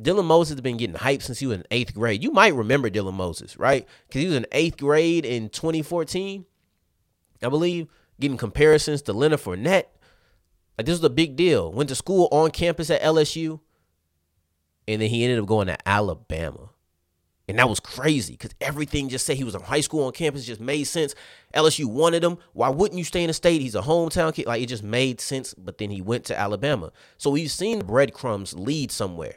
Dylan 0.01 0.25
Moses 0.25 0.55
has 0.55 0.61
been 0.63 0.79
getting 0.79 0.97
hyped 0.97 1.23
since 1.23 1.39
he 1.39 1.47
was 1.47 1.59
in 1.59 1.65
eighth 1.71 1.95
grade. 1.95 2.23
You 2.23 2.31
might 2.31 2.55
remember 2.55 2.89
Dylan 2.89 3.15
Moses, 3.15 3.59
right? 3.59 3.87
Because 4.09 4.23
he 4.23 4.27
was 4.27 4.37
in 4.37 4.47
eighth 4.53 4.79
grade 4.79 5.27
in 5.27 5.51
2014, 5.51 6.47
I 7.43 7.49
believe, 7.49 7.89
getting 8.19 8.39
comparisons 8.39 9.03
to 9.03 9.13
Leonard 9.13 9.41
Fournette. 9.41 9.85
Like 10.79 10.87
this 10.87 10.99
was 10.99 11.05
a 11.05 11.11
big 11.11 11.37
deal. 11.37 11.71
Went 11.71 11.91
to 11.91 11.95
school 11.95 12.29
on 12.33 12.51
campus 12.51 12.89
at 12.89 13.03
LSU, 13.03 13.61
and 14.91 15.01
then 15.01 15.09
he 15.09 15.25
ended 15.25 15.39
up 15.39 15.47
going 15.47 15.69
to 15.69 15.89
Alabama. 15.89 16.71
And 17.49 17.59
that 17.59 17.69
was 17.69 17.81
crazy 17.81 18.35
because 18.35 18.53
everything 18.61 19.09
just 19.09 19.27
said 19.27 19.37
he 19.37 19.45
was 19.45 19.55
in 19.55 19.63
high 19.63 19.81
school 19.81 20.05
on 20.05 20.13
campus 20.13 20.47
just 20.47 20.61
made 20.61 20.85
sense. 20.85 21.15
LSU 21.55 21.85
wanted 21.85 22.23
him. 22.23 22.39
Why 22.53 22.69
wouldn't 22.69 22.99
you 22.99 23.05
stay 23.05 23.23
in 23.23 23.27
the 23.29 23.35
state? 23.35 23.61
He's 23.61 23.75
a 23.75 23.83
hometown 23.83 24.33
kid. 24.33 24.47
Like 24.47 24.63
it 24.63 24.67
just 24.67 24.85
made 24.85 25.21
sense. 25.21 25.55
But 25.55 25.79
then 25.79 25.91
he 25.91 26.01
went 26.01 26.25
to 26.27 26.39
Alabama. 26.39 26.93
So 27.19 27.31
we've 27.31 27.51
seen 27.51 27.81
breadcrumbs 27.81 28.55
lead 28.55 28.93
somewhere. 28.93 29.37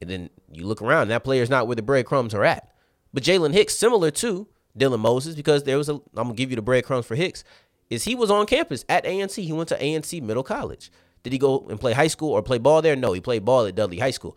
And 0.00 0.10
then 0.10 0.30
you 0.52 0.66
look 0.66 0.82
around, 0.82 1.08
that 1.08 1.24
player's 1.24 1.48
not 1.48 1.66
where 1.66 1.76
the 1.76 1.82
breadcrumbs 1.82 2.34
are 2.34 2.44
at. 2.44 2.70
But 3.14 3.22
Jailen 3.22 3.54
Hicks, 3.54 3.74
similar 3.74 4.10
to 4.10 4.46
Dylan 4.78 5.00
Moses, 5.00 5.34
because 5.34 5.64
there 5.64 5.78
was 5.78 5.88
a, 5.88 5.94
I'm 5.94 6.02
gonna 6.14 6.34
give 6.34 6.50
you 6.50 6.56
the 6.56 6.62
breadcrumbs 6.62 7.06
for 7.06 7.14
Hicks, 7.14 7.44
is 7.88 8.04
he 8.04 8.14
was 8.14 8.30
on 8.30 8.44
campus 8.44 8.84
at 8.90 9.06
A&T. 9.06 9.42
He 9.42 9.52
went 9.52 9.70
to 9.70 9.82
A&T 9.82 10.20
Middle 10.20 10.42
College. 10.42 10.90
Did 11.24 11.32
he 11.32 11.38
go 11.38 11.66
and 11.68 11.80
play 11.80 11.94
high 11.94 12.06
school 12.06 12.30
or 12.30 12.42
play 12.42 12.58
ball 12.58 12.82
there? 12.82 12.94
No, 12.94 13.12
he 13.12 13.20
played 13.20 13.44
ball 13.44 13.66
at 13.66 13.74
Dudley 13.74 13.98
High 13.98 14.12
School 14.12 14.36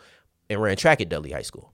and 0.50 0.62
ran 0.62 0.78
track 0.78 1.02
at 1.02 1.10
Dudley 1.10 1.32
High 1.32 1.44
School. 1.44 1.74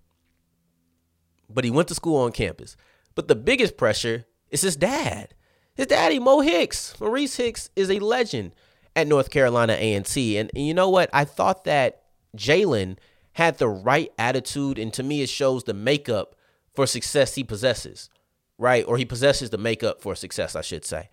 But 1.50 1.64
he 1.64 1.72
went 1.72 1.88
to 1.90 1.96
school 1.96 2.18
on 2.18 2.32
campus. 2.32 2.76
But 3.16 3.28
the 3.28 3.36
biggest 3.36 3.78
pressure 3.78 4.26
is 4.50 4.62
his 4.62 4.76
dad. 4.76 5.36
His 5.76 5.88
daddy, 5.88 6.20
Mo 6.20 6.42
Hicks. 6.42 7.00
Maurice 7.00 7.38
Hicks 7.38 7.70
is 7.76 7.90
a 7.90 8.00
legend 8.00 8.54
at 8.96 9.08
North 9.08 9.30
Carolina 9.30 9.74
A&T. 9.74 10.38
And, 10.38 10.52
and 10.56 10.68
you 10.68 10.74
know 10.74 10.90
what? 10.90 11.10
I 11.14 11.26
thought 11.26 11.64
that 11.66 12.04
Jailen 12.36 12.98
had 13.34 13.58
the 13.58 13.68
right 13.68 14.12
attitude, 14.18 14.78
and 14.78 14.94
to 14.94 15.04
me, 15.04 15.22
it 15.22 15.30
shows 15.30 15.64
the 15.64 15.74
makeup 15.74 16.36
for 16.74 16.86
success 16.88 17.36
he 17.36 17.44
possesses, 17.44 18.10
right? 18.58 18.86
Or 18.88 18.98
he 18.98 19.06
possesses 19.06 19.52
the 19.52 19.58
makeup 19.58 20.02
for 20.02 20.16
success, 20.16 20.56
I 20.56 20.62
should 20.62 20.86
say. 20.86 21.10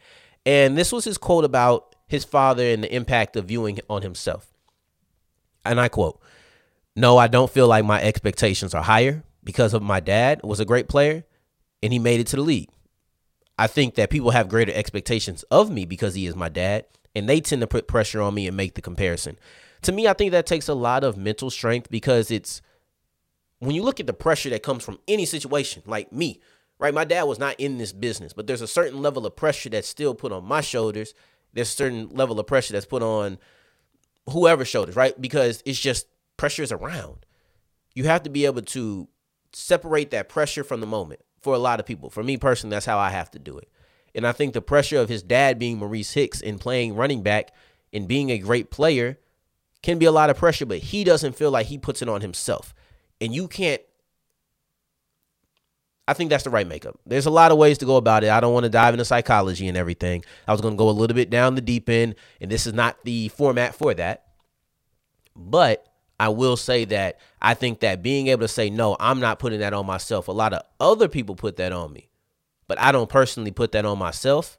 And 0.47 0.77
this 0.77 0.93
was 0.93 1.05
his 1.05 1.19
quote 1.19 1.45
about 1.45 1.95
his 2.11 2.25
father 2.25 2.65
and 2.65 2.83
the 2.83 2.95
impact 2.95 3.37
of 3.37 3.47
viewing 3.47 3.79
on 3.89 4.03
himself. 4.03 4.53
And 5.65 5.81
I 5.81 5.89
quote, 5.89 6.21
No, 6.97 7.19
I 7.19 7.27
don't 7.27 7.51
feel 7.51 7.69
like 7.69 7.85
my 7.85 8.03
expectations 8.03 8.75
are 8.75 8.83
higher 8.83 9.25
because 9.45 9.75
of 9.75 9.83
my 9.83 10.01
dad 10.01 10.41
was 10.43 10.61
a 10.61 10.65
great 10.65 10.89
player 10.89 11.25
and 11.83 11.93
he 11.93 11.99
made 11.99 12.21
it 12.21 12.27
to 12.29 12.37
the 12.37 12.43
league. 12.43 12.69
I 13.59 13.67
think 13.67 13.95
that 13.95 14.11
people 14.11 14.31
have 14.31 14.49
greater 14.49 14.73
expectations 14.73 15.43
of 15.45 15.71
me 15.71 15.85
because 15.85 16.15
he 16.15 16.27
is 16.27 16.35
my 16.35 16.49
dad, 16.49 16.87
and 17.15 17.29
they 17.29 17.41
tend 17.41 17.61
to 17.61 17.67
put 17.67 17.89
pressure 17.89 18.23
on 18.23 18.33
me 18.33 18.47
and 18.47 18.57
make 18.57 18.75
the 18.75 18.81
comparison 18.81 19.37
to 19.83 19.93
me, 19.93 20.07
I 20.07 20.13
think 20.13 20.33
that 20.33 20.47
takes 20.47 20.69
a 20.69 20.75
lot 20.75 21.05
of 21.05 21.17
mental 21.17 21.51
strength 21.51 21.91
because 21.91 22.31
it's 22.31 22.61
when 23.59 23.75
you 23.75 23.83
look 23.83 24.01
at 24.01 24.07
the 24.07 24.13
pressure 24.13 24.51
that 24.51 24.63
comes 24.63 24.85
from 24.85 24.99
any 25.09 25.25
situation, 25.25 25.83
like 25.87 26.13
me, 26.13 26.41
right? 26.79 26.95
My 26.95 27.05
dad 27.05 27.25
was 27.25 27.39
not 27.39 27.59
in 27.59 27.79
this 27.79 27.93
business, 27.93 28.33
but 28.33 28.47
there's 28.47 28.63
a 28.63 28.67
certain 28.67 29.03
level 29.03 29.27
of 29.27 29.37
pressure 29.37 29.71
that's 29.71 29.89
still 29.89 30.15
put 30.15 30.33
on 30.33 30.45
my 30.45 30.61
shoulders. 30.61 31.15
There's 31.53 31.69
a 31.69 31.73
certain 31.73 32.09
level 32.11 32.39
of 32.39 32.47
pressure 32.47 32.73
that's 32.73 32.87
put 32.87 33.03
on 33.03 33.39
whoever's 34.29 34.69
shoulders, 34.69 34.97
right? 34.97 35.19
Because 35.21 35.63
it's 35.67 35.79
just 35.79 36.07
pressure 36.37 36.63
is 36.63 36.73
around. 36.73 37.27
You 37.95 38.05
have 38.05 38.23
to 38.23 38.31
be 38.31 38.47
able 38.47 38.63
to 38.63 39.09
separate 39.53 40.11
that 40.11 40.29
pressure 40.29 40.65
from 40.65 40.81
the 40.81 40.87
moment 40.87 41.21
for 41.41 41.55
a 41.55 41.59
lot 41.59 41.81
of 41.81 41.87
people. 41.87 42.11
For 42.11 42.23
me 42.23 42.37
personally, 42.37 42.75
that's 42.75 42.87
how 42.87 42.99
I 42.99 43.11
have 43.11 43.31
to 43.33 43.39
do 43.39 43.59
it. 43.59 43.69
And 44.15 44.27
I 44.27 44.33
think 44.33 44.53
the 44.53 44.63
pressure 44.63 44.99
of 44.99 45.09
his 45.09 45.23
dad 45.23 45.59
being 45.59 45.79
Maurice 45.79 46.13
Hicks 46.13 46.41
and 46.41 46.61
playing 46.61 46.95
running 46.95 47.23
back 47.23 47.53
and 47.93 48.09
being 48.09 48.31
a 48.31 48.39
great 48.39 48.71
player 48.71 49.19
can 49.83 49.99
be 49.99 50.07
a 50.07 50.13
lot 50.13 50.31
of 50.31 50.37
pressure, 50.37 50.67
but 50.67 50.79
he 50.79 51.05
doesn't 51.05 51.37
feel 51.37 51.51
like 51.51 51.67
he 51.67 51.79
puts 51.79 52.03
it 52.03 52.09
on 52.09 52.21
himself. 52.21 52.75
And 53.21 53.35
you 53.35 53.49
can't 53.49 53.83
I 56.11 56.13
think 56.13 56.29
that's 56.29 56.43
the 56.43 56.51
right 56.51 56.67
makeup. 56.67 56.99
There's 57.07 57.27
a 57.27 57.31
lot 57.31 57.53
of 57.53 57.59
ways 57.59 57.79
to 57.79 57.85
go 57.85 57.95
about 57.95 58.25
it. 58.25 58.31
I 58.31 58.41
don't 58.41 58.53
want 58.53 58.65
to 58.65 58.69
dive 58.69 58.95
into 58.95 59.05
psychology 59.05 59.69
and 59.69 59.77
everything. 59.77 60.25
I 60.49 60.51
was 60.51 60.61
going 60.61 60.75
to 60.75 60.77
go 60.77 60.89
a 60.89 60.91
little 60.91 61.15
bit 61.15 61.31
down 61.31 61.55
the 61.55 61.61
deep 61.61 61.89
end, 61.89 62.17
and 62.41 62.51
this 62.51 62.67
is 62.67 62.75
not 62.75 62.97
the 63.05 63.29
format 63.29 63.77
for 63.77 63.95
that. 63.95 64.25
But 65.37 65.87
I 66.19 66.31
will 66.31 66.57
say 66.57 66.85
that 66.87 67.21
I 67.41 67.55
think 67.55 67.79
that 67.81 68.03
being 68.03 68.27
able 68.27 68.41
to 68.41 68.49
say, 68.49 68.71
no, 68.71 68.97
I'm 68.99 69.21
not 69.21 69.39
putting 69.39 69.61
that 69.61 69.73
on 69.73 69.87
myself. 69.87 70.27
A 70.27 70.33
lot 70.33 70.53
of 70.53 70.63
other 70.81 71.07
people 71.07 71.37
put 71.37 71.59
that 71.59 71.71
on 71.71 71.93
me, 71.93 72.09
but 72.67 72.81
I 72.81 72.91
don't 72.91 73.09
personally 73.09 73.53
put 73.53 73.71
that 73.71 73.85
on 73.85 73.97
myself. 73.97 74.59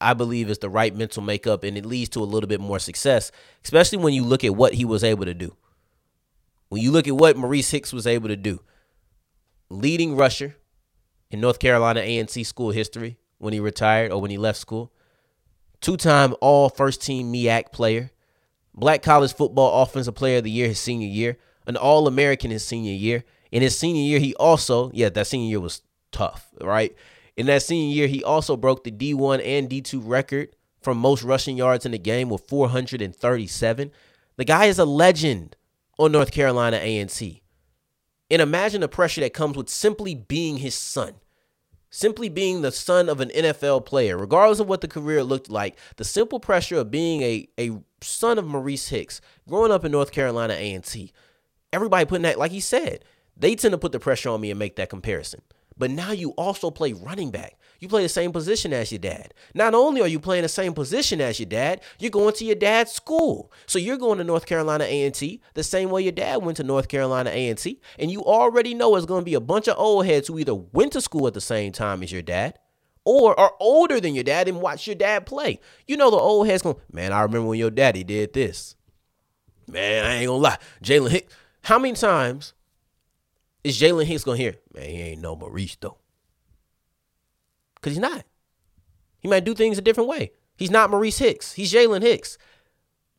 I 0.00 0.14
believe 0.14 0.48
is 0.48 0.58
the 0.58 0.70
right 0.70 0.94
mental 0.94 1.24
makeup, 1.24 1.64
and 1.64 1.76
it 1.76 1.84
leads 1.84 2.10
to 2.10 2.20
a 2.20 2.24
little 2.24 2.46
bit 2.46 2.60
more 2.60 2.78
success, 2.78 3.32
especially 3.64 3.98
when 3.98 4.14
you 4.14 4.22
look 4.22 4.44
at 4.44 4.54
what 4.54 4.74
he 4.74 4.84
was 4.84 5.02
able 5.02 5.24
to 5.24 5.34
do. 5.34 5.56
When 6.68 6.82
you 6.82 6.92
look 6.92 7.08
at 7.08 7.16
what 7.16 7.36
Maurice 7.36 7.72
Hicks 7.72 7.92
was 7.92 8.06
able 8.06 8.28
to 8.28 8.36
do, 8.36 8.60
leading 9.68 10.16
rusher 10.16 10.56
in 11.30 11.40
North 11.40 11.58
Carolina 11.58 12.00
A&T 12.00 12.44
school 12.44 12.70
history 12.70 13.18
when 13.38 13.52
he 13.52 13.60
retired 13.60 14.12
or 14.12 14.20
when 14.20 14.30
he 14.30 14.38
left 14.38 14.58
school. 14.58 14.92
Two-time 15.80 16.34
all 16.40 16.68
first 16.68 17.02
team 17.02 17.32
MEAC 17.32 17.72
player. 17.72 18.10
Black 18.74 19.02
college 19.02 19.34
football 19.34 19.82
offensive 19.82 20.14
player 20.14 20.38
of 20.38 20.44
the 20.44 20.50
year 20.50 20.68
his 20.68 20.80
senior 20.80 21.08
year. 21.08 21.38
An 21.66 21.76
all-American 21.76 22.50
his 22.50 22.64
senior 22.64 22.92
year. 22.92 23.24
In 23.50 23.62
his 23.62 23.78
senior 23.78 24.02
year, 24.02 24.18
he 24.18 24.34
also, 24.34 24.90
yeah, 24.92 25.08
that 25.08 25.26
senior 25.26 25.48
year 25.48 25.60
was 25.60 25.82
tough, 26.12 26.48
right? 26.60 26.94
In 27.36 27.46
that 27.46 27.62
senior 27.62 27.94
year, 27.94 28.06
he 28.06 28.24
also 28.24 28.56
broke 28.56 28.84
the 28.84 28.90
D1 28.90 29.44
and 29.44 29.68
D2 29.68 30.00
record 30.04 30.56
from 30.80 30.98
most 30.98 31.22
rushing 31.22 31.56
yards 31.56 31.84
in 31.84 31.92
the 31.92 31.98
game 31.98 32.28
with 32.28 32.48
437. 32.48 33.90
The 34.36 34.44
guy 34.44 34.66
is 34.66 34.78
a 34.78 34.84
legend 34.84 35.56
on 35.98 36.12
North 36.12 36.30
Carolina 36.30 36.78
A&T. 36.80 37.42
And 38.30 38.42
imagine 38.42 38.80
the 38.80 38.88
pressure 38.88 39.20
that 39.20 39.34
comes 39.34 39.56
with 39.56 39.68
simply 39.68 40.14
being 40.14 40.58
his 40.58 40.74
son. 40.74 41.14
Simply 41.90 42.28
being 42.28 42.62
the 42.62 42.72
son 42.72 43.08
of 43.08 43.20
an 43.20 43.30
NFL 43.30 43.86
player, 43.86 44.18
regardless 44.18 44.58
of 44.58 44.68
what 44.68 44.80
the 44.80 44.88
career 44.88 45.22
looked 45.22 45.48
like, 45.48 45.78
the 45.96 46.04
simple 46.04 46.40
pressure 46.40 46.76
of 46.76 46.90
being 46.90 47.22
a, 47.22 47.48
a 47.58 47.78
son 48.02 48.38
of 48.38 48.46
Maurice 48.46 48.88
Hicks, 48.88 49.20
growing 49.48 49.70
up 49.70 49.84
in 49.84 49.92
North 49.92 50.10
Carolina 50.10 50.54
A&T, 50.54 51.12
everybody 51.72 52.04
putting 52.04 52.24
that, 52.24 52.38
like 52.38 52.50
he 52.50 52.60
said, 52.60 53.04
they 53.36 53.54
tend 53.54 53.72
to 53.72 53.78
put 53.78 53.92
the 53.92 54.00
pressure 54.00 54.30
on 54.30 54.40
me 54.40 54.50
and 54.50 54.58
make 54.58 54.76
that 54.76 54.90
comparison. 54.90 55.40
But 55.78 55.90
now 55.90 56.12
you 56.12 56.30
also 56.30 56.70
play 56.70 56.92
running 56.92 57.30
back. 57.30 57.56
You 57.80 57.88
play 57.88 58.02
the 58.02 58.08
same 58.08 58.32
position 58.32 58.72
as 58.72 58.90
your 58.90 58.98
dad. 58.98 59.34
Not 59.54 59.74
only 59.74 60.00
are 60.00 60.08
you 60.08 60.18
playing 60.18 60.42
the 60.42 60.48
same 60.48 60.72
position 60.72 61.20
as 61.20 61.38
your 61.38 61.48
dad, 61.48 61.80
you're 61.98 62.10
going 62.10 62.34
to 62.34 62.44
your 62.44 62.54
dad's 62.54 62.92
school. 62.92 63.52
So 63.66 63.78
you're 63.78 63.96
going 63.96 64.18
to 64.18 64.24
North 64.24 64.46
Carolina 64.46 64.84
A&T 64.84 65.40
the 65.54 65.62
same 65.62 65.90
way 65.90 66.02
your 66.02 66.12
dad 66.12 66.42
went 66.42 66.56
to 66.58 66.64
North 66.64 66.88
Carolina 66.88 67.30
A&T, 67.30 67.80
and 67.98 68.10
you 68.10 68.22
already 68.24 68.74
know 68.74 68.96
it's 68.96 69.06
going 69.06 69.22
to 69.22 69.24
be 69.24 69.34
a 69.34 69.40
bunch 69.40 69.68
of 69.68 69.78
old 69.78 70.06
heads 70.06 70.28
who 70.28 70.38
either 70.38 70.54
went 70.54 70.92
to 70.92 71.00
school 71.00 71.26
at 71.26 71.34
the 71.34 71.40
same 71.40 71.72
time 71.72 72.02
as 72.02 72.12
your 72.12 72.22
dad 72.22 72.58
or 73.06 73.38
are 73.38 73.54
older 73.60 74.00
than 74.00 74.14
your 74.14 74.24
dad 74.24 74.48
and 74.48 74.60
watch 74.60 74.86
your 74.86 74.96
dad 74.96 75.24
play. 75.26 75.60
You 75.86 75.96
know 75.96 76.10
the 76.10 76.16
old 76.16 76.46
heads 76.46 76.62
going, 76.62 76.76
man, 76.92 77.12
I 77.12 77.22
remember 77.22 77.48
when 77.48 77.58
your 77.58 77.70
daddy 77.70 78.04
did 78.04 78.32
this. 78.32 78.74
Man, 79.68 80.04
I 80.04 80.16
ain't 80.16 80.26
gonna 80.26 80.38
lie. 80.38 80.58
Jailen 80.82 81.10
Hicks. 81.10 81.34
How 81.62 81.78
many 81.78 81.94
times 81.94 82.52
is 83.64 83.80
Jailen 83.80 84.04
Hicks 84.04 84.24
gonna 84.24 84.36
hear, 84.36 84.56
man, 84.74 84.84
he 84.84 85.00
ain't 85.00 85.22
no 85.22 85.36
Maurice 85.36 85.76
though? 85.80 85.98
Because 87.76 87.92
he's 87.92 88.00
not. 88.00 88.24
He 89.18 89.28
might 89.28 89.44
do 89.44 89.54
things 89.54 89.78
a 89.78 89.82
different 89.82 90.08
way. 90.08 90.32
He's 90.56 90.70
not 90.70 90.90
Maurice 90.90 91.18
Hicks. 91.18 91.52
He's 91.52 91.72
Jailen 91.72 92.02
Hicks. 92.02 92.38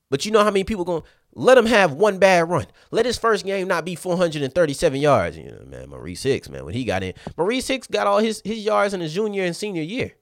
But 0.09 0.25
you 0.25 0.31
know 0.31 0.43
how 0.43 0.51
many 0.51 0.63
people 0.63 0.85
going 0.85 1.03
let 1.37 1.57
him 1.57 1.67
have 1.67 1.93
one 1.93 2.17
bad 2.17 2.49
run. 2.49 2.65
Let 2.89 3.05
his 3.05 3.17
first 3.17 3.45
game 3.45 3.67
not 3.67 3.85
be 3.85 3.93
437 3.93 4.99
yards. 4.99 5.37
You 5.37 5.51
know, 5.51 5.65
man, 5.67 5.89
Maurice 5.89 6.23
Hicks, 6.23 6.49
man, 6.49 6.65
when 6.65 6.73
he 6.73 6.83
got 6.83 7.03
in, 7.03 7.13
Maurice 7.37 7.67
Hicks 7.67 7.85
got 7.85 8.07
all 8.07 8.17
his, 8.17 8.41
his 8.43 8.65
yards 8.65 8.95
in 8.95 9.01
his 9.01 9.13
junior 9.13 9.43
and 9.43 9.55
senior 9.55 9.83
year. 9.83 10.13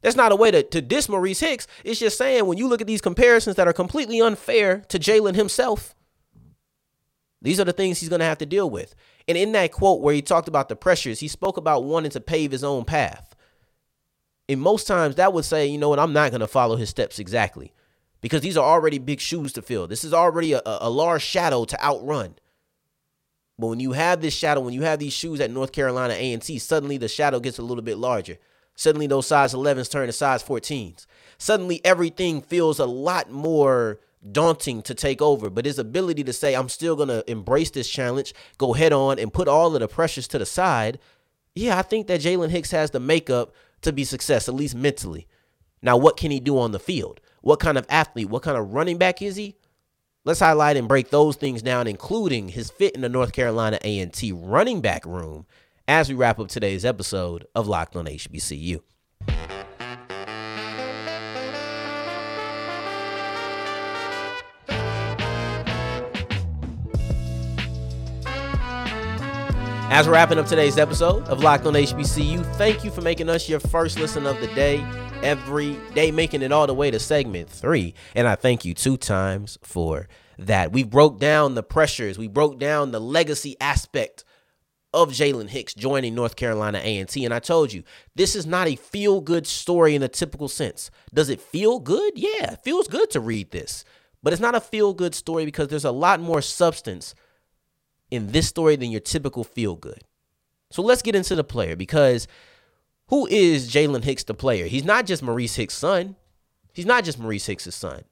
That's 0.00 0.14
not 0.14 0.30
a 0.30 0.36
way 0.36 0.52
to, 0.52 0.62
to 0.62 0.80
diss 0.80 1.08
Maurice 1.08 1.40
Hicks. 1.40 1.66
It's 1.84 1.98
just 1.98 2.16
saying 2.16 2.46
when 2.46 2.58
you 2.58 2.68
look 2.68 2.80
at 2.80 2.86
these 2.86 3.00
comparisons 3.00 3.56
that 3.56 3.66
are 3.66 3.72
completely 3.72 4.20
unfair 4.20 4.84
to 4.88 5.00
Jailen 5.00 5.34
himself, 5.34 5.96
these 7.40 7.58
are 7.58 7.64
the 7.64 7.72
things 7.72 7.98
he's 7.98 8.08
going 8.08 8.20
to 8.20 8.26
have 8.26 8.38
to 8.38 8.46
deal 8.46 8.70
with. 8.70 8.94
And 9.28 9.38
in 9.38 9.52
that 9.52 9.72
quote 9.72 10.00
where 10.00 10.14
he 10.14 10.22
talked 10.22 10.48
about 10.48 10.68
the 10.68 10.76
pressures, 10.76 11.20
he 11.20 11.28
spoke 11.28 11.56
about 11.56 11.84
wanting 11.84 12.10
to 12.12 12.20
pave 12.20 12.50
his 12.50 12.64
own 12.64 12.84
path. 12.84 13.34
And 14.48 14.60
most 14.60 14.86
times 14.86 15.16
that 15.16 15.32
would 15.32 15.44
say, 15.44 15.66
you 15.66 15.78
know 15.78 15.88
what, 15.88 15.98
I'm 15.98 16.12
not 16.12 16.30
going 16.30 16.40
to 16.40 16.46
follow 16.46 16.76
his 16.76 16.90
steps 16.90 17.18
exactly 17.18 17.72
because 18.20 18.40
these 18.40 18.56
are 18.56 18.64
already 18.64 18.98
big 18.98 19.20
shoes 19.20 19.52
to 19.54 19.62
fill. 19.62 19.86
This 19.86 20.04
is 20.04 20.12
already 20.12 20.52
a, 20.52 20.62
a 20.64 20.90
large 20.90 21.22
shadow 21.22 21.64
to 21.64 21.84
outrun. 21.84 22.34
But 23.58 23.68
when 23.68 23.80
you 23.80 23.92
have 23.92 24.20
this 24.20 24.34
shadow, 24.34 24.60
when 24.60 24.74
you 24.74 24.82
have 24.82 24.98
these 24.98 25.12
shoes 25.12 25.40
at 25.40 25.50
North 25.50 25.72
Carolina 25.72 26.14
A&T, 26.14 26.58
suddenly 26.58 26.96
the 26.96 27.08
shadow 27.08 27.38
gets 27.38 27.58
a 27.58 27.62
little 27.62 27.82
bit 27.82 27.98
larger. 27.98 28.38
Suddenly 28.74 29.06
those 29.06 29.26
size 29.26 29.54
11s 29.54 29.90
turn 29.90 30.06
to 30.06 30.12
size 30.12 30.42
14s. 30.42 31.06
Suddenly 31.38 31.80
everything 31.84 32.40
feels 32.40 32.78
a 32.78 32.86
lot 32.86 33.30
more 33.30 34.00
daunting 34.30 34.82
to 34.82 34.94
take 34.94 35.20
over, 35.20 35.50
but 35.50 35.64
his 35.64 35.78
ability 35.78 36.22
to 36.24 36.32
say, 36.32 36.54
I'm 36.54 36.68
still 36.68 36.94
going 36.94 37.08
to 37.08 37.28
embrace 37.30 37.70
this 37.70 37.88
challenge, 37.88 38.34
go 38.58 38.72
head 38.72 38.92
on, 38.92 39.18
and 39.18 39.32
put 39.32 39.48
all 39.48 39.74
of 39.74 39.80
the 39.80 39.88
pressures 39.88 40.28
to 40.28 40.38
the 40.38 40.46
side. 40.46 40.98
Yeah, 41.54 41.78
I 41.78 41.82
think 41.82 42.06
that 42.06 42.20
Jailen 42.20 42.50
Hicks 42.50 42.70
has 42.70 42.90
the 42.90 43.00
makeup 43.00 43.54
to 43.82 43.92
be 43.92 44.04
success, 44.04 44.48
at 44.48 44.54
least 44.54 44.74
mentally. 44.74 45.26
Now, 45.82 45.96
what 45.96 46.16
can 46.16 46.30
he 46.30 46.40
do 46.40 46.58
on 46.58 46.72
the 46.72 46.78
field? 46.78 47.20
What 47.40 47.58
kind 47.58 47.76
of 47.76 47.86
athlete, 47.88 48.28
what 48.28 48.42
kind 48.42 48.56
of 48.56 48.72
running 48.72 48.98
back 48.98 49.20
is 49.20 49.36
he? 49.36 49.56
Let's 50.24 50.38
highlight 50.38 50.76
and 50.76 50.86
break 50.86 51.10
those 51.10 51.34
things 51.34 51.62
down, 51.62 51.88
including 51.88 52.50
his 52.50 52.70
fit 52.70 52.94
in 52.94 53.00
the 53.00 53.08
North 53.08 53.32
Carolina 53.32 53.80
A&T 53.82 54.30
running 54.30 54.80
back 54.80 55.04
room, 55.04 55.46
as 55.88 56.08
we 56.08 56.14
wrap 56.14 56.38
up 56.38 56.46
today's 56.46 56.84
episode 56.84 57.46
of 57.56 57.66
Locked 57.66 57.96
on 57.96 58.06
HBCU. 58.06 58.82
As 69.92 70.06
we're 70.06 70.14
wrapping 70.14 70.38
up 70.38 70.46
today's 70.46 70.78
episode 70.78 71.28
of 71.28 71.40
Locked 71.40 71.66
on 71.66 71.74
HBCU, 71.74 72.46
thank 72.56 72.82
you 72.82 72.90
for 72.90 73.02
making 73.02 73.28
us 73.28 73.46
your 73.46 73.60
first 73.60 73.98
listen 73.98 74.24
of 74.24 74.40
the 74.40 74.46
day 74.54 74.82
every 75.22 75.76
day, 75.94 76.10
making 76.10 76.40
it 76.40 76.50
all 76.50 76.66
the 76.66 76.72
way 76.72 76.90
to 76.90 76.98
segment 76.98 77.50
three. 77.50 77.92
And 78.14 78.26
I 78.26 78.34
thank 78.34 78.64
you 78.64 78.72
two 78.72 78.96
times 78.96 79.58
for 79.62 80.08
that. 80.38 80.72
We 80.72 80.82
broke 80.82 81.20
down 81.20 81.56
the 81.56 81.62
pressures, 81.62 82.16
we 82.16 82.26
broke 82.26 82.58
down 82.58 82.90
the 82.90 83.02
legacy 83.02 83.54
aspect 83.60 84.24
of 84.94 85.10
Jailen 85.10 85.50
Hicks 85.50 85.74
joining 85.74 86.14
North 86.14 86.36
Carolina 86.36 86.80
A&T. 86.82 87.22
And 87.22 87.34
I 87.34 87.38
told 87.38 87.70
you, 87.70 87.82
this 88.14 88.34
is 88.34 88.46
not 88.46 88.68
a 88.68 88.76
feel-good 88.76 89.46
story 89.46 89.94
in 89.94 90.02
a 90.02 90.08
typical 90.08 90.48
sense. 90.48 90.90
Does 91.12 91.28
it 91.28 91.38
feel 91.38 91.80
good? 91.80 92.14
Yeah, 92.16 92.52
it 92.52 92.64
feels 92.64 92.88
good 92.88 93.10
to 93.10 93.20
read 93.20 93.50
this. 93.50 93.84
But 94.22 94.32
it's 94.32 94.40
not 94.40 94.54
a 94.54 94.60
feel-good 94.60 95.14
story 95.14 95.44
because 95.44 95.68
there's 95.68 95.84
a 95.84 95.90
lot 95.90 96.18
more 96.18 96.40
substance 96.40 97.14
in 98.12 98.30
this 98.30 98.46
story 98.46 98.76
than 98.76 98.90
your 98.90 99.00
typical 99.00 99.42
feel 99.42 99.74
good. 99.74 100.04
So 100.70 100.82
let's 100.82 101.00
get 101.00 101.16
into 101.16 101.34
the 101.34 101.42
player 101.42 101.74
because 101.74 102.28
who 103.08 103.26
is 103.26 103.72
Jailen 103.72 104.04
Hicks 104.04 104.24
the 104.24 104.34
player? 104.34 104.66
He's 104.66 104.84
not 104.84 105.06
just 105.06 105.22
Maurice 105.22 105.56
Hicks' 105.56 105.74
son. 105.74 106.16
He's 106.74 106.84
not 106.84 107.04
just 107.04 107.18
Maurice 107.18 107.46
Hicks' 107.46 107.74
son. 107.74 108.04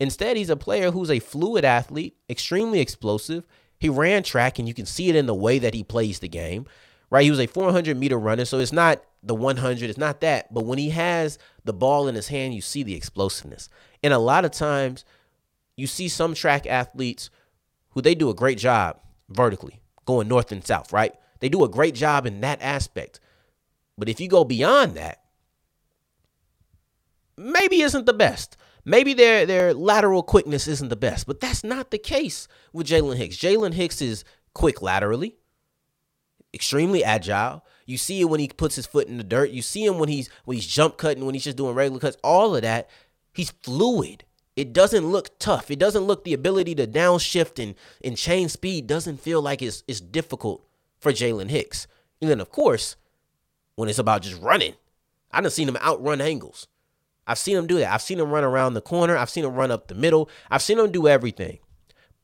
Instead, 0.00 0.36
he's 0.36 0.50
a 0.50 0.56
player 0.56 0.90
who's 0.90 1.10
a 1.10 1.20
fluid 1.20 1.64
athlete, 1.64 2.16
extremely 2.28 2.80
explosive. 2.80 3.46
He 3.78 3.88
ran 3.88 4.24
track, 4.24 4.58
and 4.58 4.66
you 4.66 4.74
can 4.74 4.86
see 4.86 5.08
it 5.08 5.14
in 5.14 5.26
the 5.26 5.34
way 5.34 5.60
that 5.60 5.74
he 5.74 5.84
plays 5.84 6.18
the 6.18 6.28
game, 6.28 6.66
right? 7.08 7.24
He 7.24 7.30
was 7.30 7.40
a 7.40 7.46
400 7.46 7.96
meter 7.96 8.18
runner, 8.18 8.44
so 8.44 8.58
it's 8.58 8.72
not 8.72 9.02
the 9.22 9.36
100, 9.36 9.88
it's 9.88 9.98
not 9.98 10.20
that. 10.20 10.52
But 10.52 10.64
when 10.64 10.78
he 10.78 10.90
has 10.90 11.38
the 11.64 11.72
ball 11.72 12.08
in 12.08 12.16
his 12.16 12.28
hand, 12.28 12.54
you 12.54 12.60
see 12.60 12.82
the 12.82 12.94
explosiveness. 12.94 13.68
And 14.02 14.12
a 14.12 14.18
lot 14.18 14.44
of 14.44 14.50
times, 14.50 15.04
you 15.76 15.86
see 15.86 16.08
some 16.08 16.34
track 16.34 16.66
athletes 16.66 17.30
who 17.90 18.02
they 18.02 18.16
do 18.16 18.30
a 18.30 18.34
great 18.34 18.58
job 18.58 19.00
vertically, 19.28 19.80
going 20.06 20.28
north 20.28 20.52
and 20.52 20.64
south, 20.64 20.92
right? 20.92 21.14
They 21.40 21.48
do 21.48 21.64
a 21.64 21.68
great 21.68 21.94
job 21.94 22.26
in 22.26 22.40
that 22.40 22.60
aspect. 22.62 23.20
But 23.96 24.08
if 24.08 24.20
you 24.20 24.28
go 24.28 24.44
beyond 24.44 24.94
that, 24.94 25.22
maybe 27.36 27.82
isn't 27.82 28.06
the 28.06 28.12
best. 28.12 28.56
Maybe 28.84 29.12
their 29.12 29.44
their 29.44 29.74
lateral 29.74 30.22
quickness 30.22 30.66
isn't 30.66 30.88
the 30.88 30.96
best, 30.96 31.26
but 31.26 31.40
that's 31.40 31.62
not 31.62 31.90
the 31.90 31.98
case 31.98 32.48
with 32.72 32.86
Jailen 32.86 33.16
Hicks. 33.16 33.36
Jailen 33.36 33.74
Hicks 33.74 34.00
is 34.00 34.24
quick 34.54 34.80
laterally, 34.80 35.36
extremely 36.54 37.04
agile. 37.04 37.64
You 37.86 37.98
see 37.98 38.20
it 38.20 38.26
when 38.26 38.40
he 38.40 38.48
puts 38.48 38.76
his 38.76 38.86
foot 38.86 39.08
in 39.08 39.18
the 39.18 39.24
dirt. 39.24 39.50
You 39.50 39.62
see 39.62 39.84
him 39.84 39.98
when 39.98 40.08
he's 40.08 40.30
when 40.44 40.56
he's 40.56 40.66
jump 40.66 40.96
cutting, 40.96 41.26
when 41.26 41.34
he's 41.34 41.44
just 41.44 41.56
doing 41.56 41.74
regular 41.74 42.00
cuts. 42.00 42.16
All 42.24 42.56
of 42.56 42.62
that, 42.62 42.88
he's 43.34 43.50
fluid. 43.50 44.24
It 44.58 44.72
doesn't 44.72 45.06
look 45.06 45.38
tough. 45.38 45.70
It 45.70 45.78
doesn't 45.78 46.02
look 46.02 46.24
the 46.24 46.34
ability 46.34 46.74
to 46.74 46.86
downshift 46.88 47.62
and, 47.62 47.76
and 48.02 48.16
chain 48.16 48.48
speed 48.48 48.88
doesn't 48.88 49.20
feel 49.20 49.40
like 49.40 49.62
it's, 49.62 49.84
it's 49.86 50.00
difficult 50.00 50.66
for 50.98 51.12
Jailen 51.12 51.48
Hicks. 51.48 51.86
And 52.20 52.28
then, 52.28 52.40
of 52.40 52.50
course, 52.50 52.96
when 53.76 53.88
it's 53.88 54.00
about 54.00 54.22
just 54.22 54.42
running, 54.42 54.74
I 55.30 55.40
done 55.40 55.52
seen 55.52 55.68
him 55.68 55.76
outrun 55.76 56.20
angles. 56.20 56.66
I've 57.24 57.38
seen 57.38 57.56
him 57.56 57.68
do 57.68 57.78
that. 57.78 57.92
I've 57.92 58.02
seen 58.02 58.18
him 58.18 58.32
run 58.32 58.42
around 58.42 58.74
the 58.74 58.80
corner. 58.80 59.16
I've 59.16 59.30
seen 59.30 59.44
him 59.44 59.54
run 59.54 59.70
up 59.70 59.86
the 59.86 59.94
middle. 59.94 60.28
I've 60.50 60.62
seen 60.62 60.80
him 60.80 60.90
do 60.90 61.06
everything. 61.06 61.60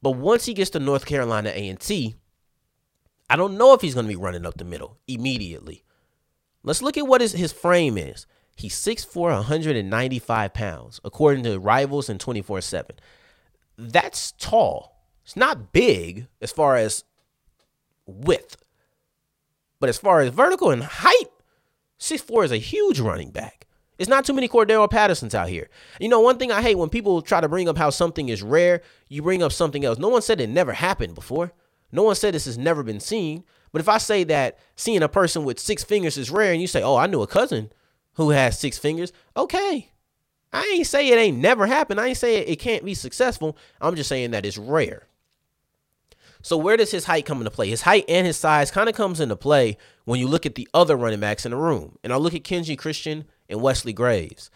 But 0.02 0.16
once 0.16 0.46
he 0.46 0.54
gets 0.54 0.70
to 0.70 0.80
North 0.80 1.06
Carolina 1.06 1.52
A&T, 1.54 2.16
I 3.30 3.36
don't 3.36 3.56
know 3.56 3.74
if 3.74 3.80
he's 3.80 3.94
going 3.94 4.06
to 4.06 4.12
be 4.12 4.20
running 4.20 4.44
up 4.44 4.58
the 4.58 4.64
middle 4.64 4.98
immediately. 5.06 5.84
Let's 6.64 6.82
look 6.82 6.98
at 6.98 7.06
what 7.06 7.20
his, 7.20 7.30
his 7.30 7.52
frame 7.52 7.96
is. 7.96 8.26
He's 8.54 8.74
6'4, 8.74 9.16
195 9.16 10.54
pounds, 10.54 11.00
according 11.04 11.44
to 11.44 11.58
rivals 11.58 12.08
and 12.08 12.20
24 12.20 12.60
7. 12.60 12.96
That's 13.76 14.32
tall. 14.32 15.04
It's 15.24 15.36
not 15.36 15.72
big 15.72 16.28
as 16.40 16.52
far 16.52 16.76
as 16.76 17.04
width, 18.06 18.56
but 19.80 19.88
as 19.88 19.98
far 19.98 20.20
as 20.20 20.32
vertical 20.32 20.70
and 20.70 20.84
height, 20.84 21.30
6'4 21.98 22.44
is 22.44 22.52
a 22.52 22.58
huge 22.58 23.00
running 23.00 23.30
back. 23.30 23.66
It's 23.98 24.08
not 24.08 24.24
too 24.24 24.32
many 24.32 24.48
Cordarrelle 24.48 24.90
Pattersons 24.90 25.34
out 25.34 25.48
here. 25.48 25.68
You 26.00 26.08
know, 26.08 26.20
one 26.20 26.36
thing 26.36 26.50
I 26.50 26.62
hate 26.62 26.76
when 26.76 26.88
people 26.88 27.22
try 27.22 27.40
to 27.40 27.48
bring 27.48 27.68
up 27.68 27.78
how 27.78 27.90
something 27.90 28.28
is 28.28 28.42
rare, 28.42 28.82
you 29.08 29.22
bring 29.22 29.42
up 29.42 29.52
something 29.52 29.84
else. 29.84 29.98
No 29.98 30.08
one 30.08 30.22
said 30.22 30.40
it 30.40 30.48
never 30.48 30.72
happened 30.72 31.14
before. 31.14 31.52
No 31.92 32.02
one 32.02 32.16
said 32.16 32.34
this 32.34 32.46
has 32.46 32.58
never 32.58 32.82
been 32.82 32.98
seen. 32.98 33.44
But 33.72 33.80
if 33.80 33.88
I 33.88 33.98
say 33.98 34.24
that 34.24 34.58
seeing 34.74 35.02
a 35.02 35.08
person 35.08 35.44
with 35.44 35.60
six 35.60 35.84
fingers 35.84 36.18
is 36.18 36.30
rare 36.30 36.52
and 36.52 36.60
you 36.60 36.66
say, 36.66 36.82
oh, 36.82 36.96
I 36.96 37.06
knew 37.06 37.22
a 37.22 37.26
cousin 37.26 37.70
who 38.14 38.30
has 38.30 38.58
six 38.58 38.78
fingers, 38.78 39.12
okay. 39.36 39.90
I 40.52 40.72
ain't 40.76 40.86
say 40.86 41.08
it 41.08 41.18
ain't 41.18 41.38
never 41.38 41.66
happened. 41.66 42.00
I 42.00 42.08
ain't 42.08 42.16
say 42.16 42.36
it, 42.36 42.56
can't 42.56 42.84
be 42.84 42.94
successful. 42.94 43.56
I'm 43.80 43.96
just 43.96 44.08
saying 44.08 44.30
that 44.30 44.46
it's 44.46 44.56
rare. 44.56 45.08
So 46.42 46.56
where 46.56 46.76
does 46.76 46.90
his 46.90 47.06
height 47.06 47.24
come 47.24 47.38
into 47.38 47.50
play? 47.50 47.70
His 47.70 47.82
height 47.82 48.04
and 48.06 48.26
his 48.26 48.36
size 48.36 48.70
kind 48.70 48.88
of 48.88 48.94
comes 48.94 49.18
into 49.18 49.34
play 49.34 49.78
when 50.04 50.20
you 50.20 50.28
look 50.28 50.44
at 50.44 50.54
the 50.54 50.68
other 50.74 50.94
running 50.94 51.20
backs 51.20 51.44
in 51.46 51.50
the 51.50 51.56
room. 51.56 51.98
And 52.04 52.12
I'll 52.12 52.20
look 52.20 52.34
at 52.34 52.44
Kenji 52.44 52.78
Christian 52.78 53.24
and 53.48 53.62
Wesley 53.62 53.92
Graves. 53.94 54.50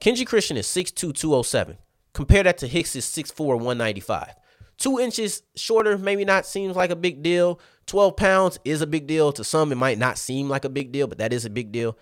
Kenji 0.00 0.26
Christian 0.26 0.56
is 0.56 0.66
6'2", 0.66 1.14
207. 1.14 1.76
Compare 2.14 2.44
that 2.44 2.58
to 2.58 2.66
Hicks' 2.66 2.96
6'4", 2.96 3.38
195. 3.38 4.34
Two 4.78 4.98
inches 4.98 5.42
shorter 5.56 5.98
maybe 5.98 6.24
not 6.24 6.46
seems 6.46 6.74
like 6.74 6.90
a 6.90 6.96
big 6.96 7.22
deal. 7.22 7.60
12 7.86 8.16
pounds 8.16 8.58
is 8.64 8.80
a 8.80 8.86
big 8.86 9.06
deal. 9.06 9.32
To 9.32 9.44
some, 9.44 9.72
it 9.72 9.76
might 9.76 9.98
not 9.98 10.18
seem 10.18 10.48
like 10.48 10.64
a 10.64 10.70
big 10.70 10.90
deal, 10.90 11.06
but 11.06 11.18
that 11.18 11.32
is 11.32 11.44
a 11.44 11.50
big 11.50 11.70
deal. 11.70 11.98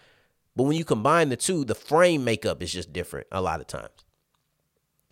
But 0.56 0.64
when 0.64 0.76
you 0.76 0.84
combine 0.84 1.28
the 1.28 1.36
two, 1.36 1.64
the 1.64 1.74
frame 1.74 2.24
makeup 2.24 2.62
is 2.62 2.72
just 2.72 2.92
different 2.92 3.26
a 3.30 3.42
lot 3.42 3.60
of 3.60 3.66
times. 3.66 4.04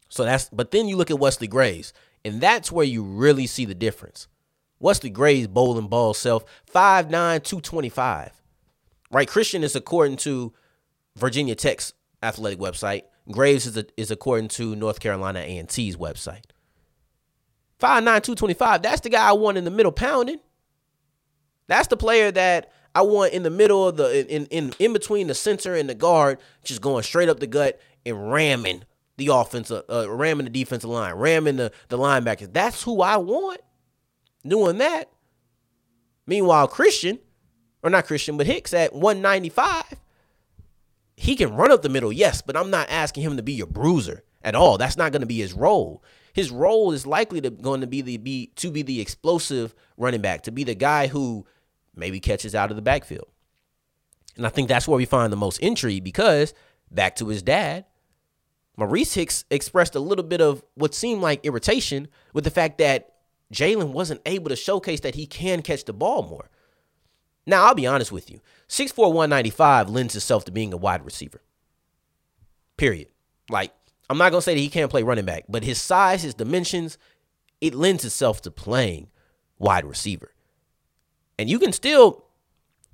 So 0.09 0.25
that's, 0.25 0.49
but 0.49 0.71
then 0.71 0.89
you 0.89 0.97
look 0.97 1.11
at 1.11 1.19
Wesley 1.19 1.47
Graves, 1.47 1.93
and 2.25 2.41
that's 2.41 2.73
where 2.73 2.87
you 2.87 3.03
really 3.03 3.47
see 3.47 3.67
the 3.67 3.75
difference. 3.75 4.27
Wesley 4.81 5.11
Graves, 5.11 5.47
bowling 5.47 5.89
ball 5.89 6.15
self, 6.15 6.45
5'9, 6.73 7.11
225. 7.11 8.31
Right? 9.11 9.29
Christian 9.29 9.63
is 9.63 9.77
according 9.77 10.17
to 10.19 10.53
Virginia 11.17 11.55
Tech's 11.55 11.93
athletic 12.23 12.59
website. 12.59 13.03
Graves 13.31 13.67
is, 13.67 13.77
a, 13.77 13.87
is 13.97 14.11
according 14.11 14.49
to 14.49 14.75
North 14.75 15.01
Carolina 15.01 15.41
A&T's 15.41 15.97
website. 15.97 16.45
5'9, 17.81 18.03
225. 18.05 18.83
That's 18.83 19.01
the 19.01 19.11
guy 19.11 19.29
I 19.29 19.33
want 19.33 19.59
in 19.59 19.65
the 19.65 19.71
middle 19.71 19.93
pounding. 19.93 20.41
That's 21.67 21.89
the 21.89 21.97
player 21.97 22.31
that 22.31 22.71
I 22.95 23.03
want 23.03 23.33
in 23.33 23.43
the 23.43 23.51
middle 23.51 23.89
of 23.89 23.97
the 23.97 24.35
in 24.35 24.47
in 24.47 24.75
in 24.79 24.93
between 24.93 25.27
the 25.27 25.35
center 25.35 25.75
and 25.75 25.89
the 25.89 25.95
guard, 25.95 26.39
just 26.63 26.81
going 26.81 27.03
straight 27.03 27.29
up 27.29 27.41
the 27.41 27.47
gut 27.47 27.81
and 28.07 28.31
ramming 28.31 28.85
the 29.17 29.29
offensive, 29.29 29.83
uh, 29.91 30.11
ramming 30.11 30.45
the 30.45 30.51
defensive 30.51 30.91
line, 30.91 31.15
ramming 31.15 31.57
the 31.57 31.73
the 31.89 31.99
linebackers. 31.99 32.53
That's 32.53 32.83
who 32.83 33.03
I 33.03 33.17
want 33.17 33.61
doing 34.47 34.79
that. 34.79 35.11
Meanwhile, 36.27 36.69
Christian, 36.69 37.19
or 37.83 37.91
not 37.91 38.07
Christian, 38.07 38.37
but 38.37 38.47
Hicks 38.47 38.73
at 38.73 38.95
195, 38.95 39.85
he 41.17 41.37
can 41.37 41.55
run 41.55 41.71
up 41.71 41.83
the 41.83 41.89
middle, 41.91 42.13
yes, 42.13 42.41
but 42.41 42.57
I'm 42.57 42.71
not 42.71 42.89
asking 42.89 43.25
him 43.25 43.37
to 43.37 43.43
be 43.43 43.53
your 43.53 43.67
bruiser 43.67 44.25
at 44.43 44.55
all. 44.55 44.79
That's 44.79 44.97
not 44.97 45.13
going 45.13 45.21
to 45.21 45.27
be 45.27 45.39
his 45.39 45.53
role 45.53 46.03
his 46.35 46.51
role 46.51 46.93
is 46.93 47.07
likely 47.07 47.41
to 47.41 47.49
going 47.49 47.81
to 47.81 47.87
be 47.87 48.03
the 48.03 48.19
be 48.19 48.49
to 48.57 48.71
be 48.71 48.83
the 48.83 49.01
explosive 49.01 49.75
running 49.97 50.21
back, 50.21 50.43
to 50.43 50.53
be 50.53 50.65
the 50.65 50.75
guy 50.75 51.07
who 51.07 51.47
maybe 51.97 52.21
catches 52.21 52.55
out 52.55 52.71
of 52.71 52.77
the 52.77 52.83
backfield. 52.83 53.29
And 54.37 54.47
I 54.47 54.51
think 54.51 54.69
that's 54.69 54.89
where 54.89 54.97
we 54.97 55.05
find 55.05 55.33
the 55.33 55.37
most 55.37 55.59
intrigue 55.59 56.05
because 56.05 56.55
back 56.91 57.17
to 57.17 57.29
his 57.29 57.43
dad, 57.43 57.85
Maurice 58.77 59.15
Hicks 59.15 59.45
expressed 59.51 59.95
a 59.95 60.01
little 60.01 60.25
bit 60.25 60.41
of 60.41 60.65
what 60.75 60.95
seemed 60.95 61.23
like 61.23 61.45
irritation 61.45 62.09
with 62.33 62.45
the 62.45 62.51
fact 62.51 62.79
that 62.79 63.15
Jailen 63.53 63.93
wasn't 63.93 64.21
able 64.27 64.49
to 64.49 64.57
showcase 64.57 65.01
that 65.01 65.15
he 65.15 65.27
can 65.27 65.63
catch 65.63 65.85
the 65.85 65.93
ball 65.93 66.23
more. 66.23 66.51
Now, 67.47 67.67
I'll 67.67 67.75
be 67.75 67.87
honest 67.87 68.11
with 68.11 68.31
you 68.31 68.41
6'4, 68.69 69.13
195 69.13 69.91
lends 69.91 70.17
itself 70.17 70.45
to 70.47 70.53
being 70.53 70.73
a 70.73 70.79
wide 70.79 71.05
receiver. 71.05 71.43
Period. 72.77 73.09
Like, 73.49 73.73
I'm 74.11 74.19
not 74.19 74.31
gonna 74.31 74.43
say 74.43 74.55
that 74.55 74.61
he 74.61 74.69
can't 74.69 74.91
play 74.91 75.03
running 75.03 75.25
back, 75.25 75.45
but 75.49 75.63
his 75.63 75.81
size, 75.81 76.23
his 76.23 76.35
dimensions, 76.35 76.99
it 77.61 77.75
lends 77.75 78.05
itself 78.05 78.43
to 78.43 78.51
playing 78.51 79.09
wide 79.59 79.85
receiver. 79.85 80.34
And 81.38 81.49
you 81.49 81.59
can 81.59 81.73
still 81.73 82.25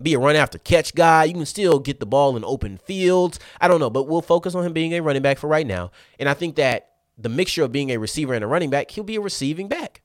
be 0.03 0.15
a 0.15 0.19
run 0.19 0.37
after 0.37 0.59
catch 0.59 0.95
guy. 0.95 1.25
You 1.25 1.35
can 1.35 1.47
still 1.47 1.79
get 1.79 2.01
the 2.01 2.07
ball 2.07 2.37
in 2.37 2.45
open 2.45 2.79
fields. 2.79 3.39
I 3.61 3.69
don't 3.69 3.81
know, 3.81 3.91
but 3.91 4.05
we'll 4.05 4.23
focus 4.23 4.55
on 4.55 4.65
him 4.65 4.73
being 4.73 4.95
a 4.95 5.01
running 5.01 5.23
back 5.23 5.39
for 5.39 5.49
right 5.49 5.67
now. 5.67 5.91
And 6.19 6.29
I 6.29 6.35
think 6.35 6.57
that 6.57 6.89
the 7.19 7.29
mixture 7.29 7.65
of 7.65 7.73
being 7.73 7.91
a 7.91 7.99
receiver 7.99 8.35
and 8.35 8.43
a 8.43 8.47
running 8.47 8.71
back, 8.71 8.91
he'll 8.91 9.05
be 9.05 9.17
a 9.17 9.21
receiving 9.21 9.69
back. 9.69 10.03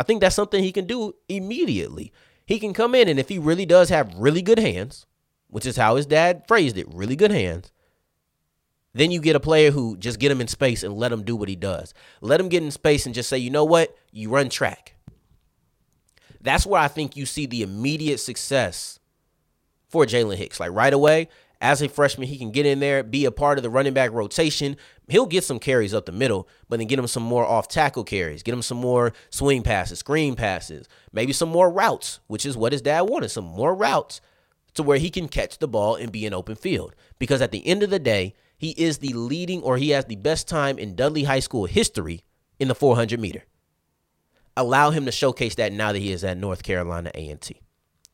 I 0.00 0.04
think 0.04 0.20
that's 0.20 0.36
something 0.36 0.62
he 0.62 0.72
can 0.72 0.86
do 0.86 1.14
immediately. 1.28 2.12
He 2.46 2.58
can 2.58 2.72
come 2.72 2.94
in 2.94 3.08
and 3.08 3.18
if 3.18 3.28
he 3.28 3.38
really 3.38 3.66
does 3.66 3.88
have 3.88 4.14
really 4.14 4.42
good 4.42 4.58
hands, 4.58 5.06
which 5.48 5.66
is 5.66 5.76
how 5.76 5.96
his 5.96 6.06
dad 6.06 6.44
phrased 6.46 6.78
it, 6.78 6.86
really 6.92 7.16
good 7.16 7.30
hands, 7.30 7.72
then 8.94 9.10
you 9.10 9.20
get 9.20 9.36
a 9.36 9.40
player 9.40 9.70
who 9.70 9.96
just 9.98 10.18
get 10.18 10.30
him 10.30 10.40
in 10.40 10.48
space 10.48 10.82
and 10.82 10.94
let 10.94 11.12
him 11.12 11.22
do 11.22 11.36
what 11.36 11.48
he 11.48 11.56
does. 11.56 11.92
Let 12.22 12.40
him 12.40 12.48
get 12.48 12.62
in 12.62 12.70
space 12.70 13.04
and 13.04 13.14
just 13.14 13.28
say, 13.28 13.36
you 13.36 13.50
know 13.50 13.64
what? 13.64 13.94
You 14.10 14.30
run 14.30 14.48
track. 14.48 14.95
That's 16.46 16.64
where 16.64 16.80
I 16.80 16.86
think 16.86 17.16
you 17.16 17.26
see 17.26 17.46
the 17.46 17.62
immediate 17.62 18.18
success 18.18 19.00
for 19.88 20.06
Jailen 20.06 20.36
Hicks. 20.36 20.60
Like 20.60 20.70
right 20.70 20.92
away, 20.92 21.28
as 21.60 21.82
a 21.82 21.88
freshman, 21.88 22.28
he 22.28 22.38
can 22.38 22.52
get 22.52 22.66
in 22.66 22.78
there, 22.78 23.02
be 23.02 23.24
a 23.24 23.32
part 23.32 23.58
of 23.58 23.64
the 23.64 23.70
running 23.70 23.94
back 23.94 24.12
rotation. 24.12 24.76
He'll 25.08 25.26
get 25.26 25.42
some 25.42 25.58
carries 25.58 25.92
up 25.92 26.06
the 26.06 26.12
middle, 26.12 26.48
but 26.68 26.78
then 26.78 26.86
get 26.86 27.00
him 27.00 27.08
some 27.08 27.24
more 27.24 27.44
off 27.44 27.66
tackle 27.66 28.04
carries, 28.04 28.44
get 28.44 28.52
him 28.52 28.62
some 28.62 28.78
more 28.78 29.12
swing 29.28 29.64
passes, 29.64 29.98
screen 29.98 30.36
passes, 30.36 30.88
maybe 31.12 31.32
some 31.32 31.48
more 31.48 31.68
routes, 31.68 32.20
which 32.28 32.46
is 32.46 32.56
what 32.56 32.70
his 32.70 32.80
dad 32.82 33.02
wanted 33.02 33.30
some 33.30 33.44
more 33.44 33.74
routes 33.74 34.20
to 34.74 34.84
where 34.84 34.98
he 34.98 35.10
can 35.10 35.26
catch 35.26 35.58
the 35.58 35.66
ball 35.66 35.96
and 35.96 36.12
be 36.12 36.26
in 36.26 36.32
open 36.32 36.54
field. 36.54 36.94
Because 37.18 37.42
at 37.42 37.50
the 37.50 37.66
end 37.66 37.82
of 37.82 37.90
the 37.90 37.98
day, 37.98 38.34
he 38.56 38.70
is 38.70 38.98
the 38.98 39.14
leading 39.14 39.62
or 39.62 39.78
he 39.78 39.90
has 39.90 40.04
the 40.04 40.14
best 40.14 40.46
time 40.46 40.78
in 40.78 40.94
Dudley 40.94 41.24
High 41.24 41.40
School 41.40 41.66
history 41.66 42.22
in 42.60 42.68
the 42.68 42.74
400 42.76 43.18
meter. 43.18 43.42
Allow 44.56 44.90
him 44.90 45.04
to 45.06 45.12
showcase 45.12 45.56
that 45.56 45.72
now 45.72 45.92
that 45.92 45.98
he 45.98 46.12
is 46.12 46.24
at 46.24 46.38
North 46.38 46.62
Carolina 46.62 47.10
A&T. 47.14 47.60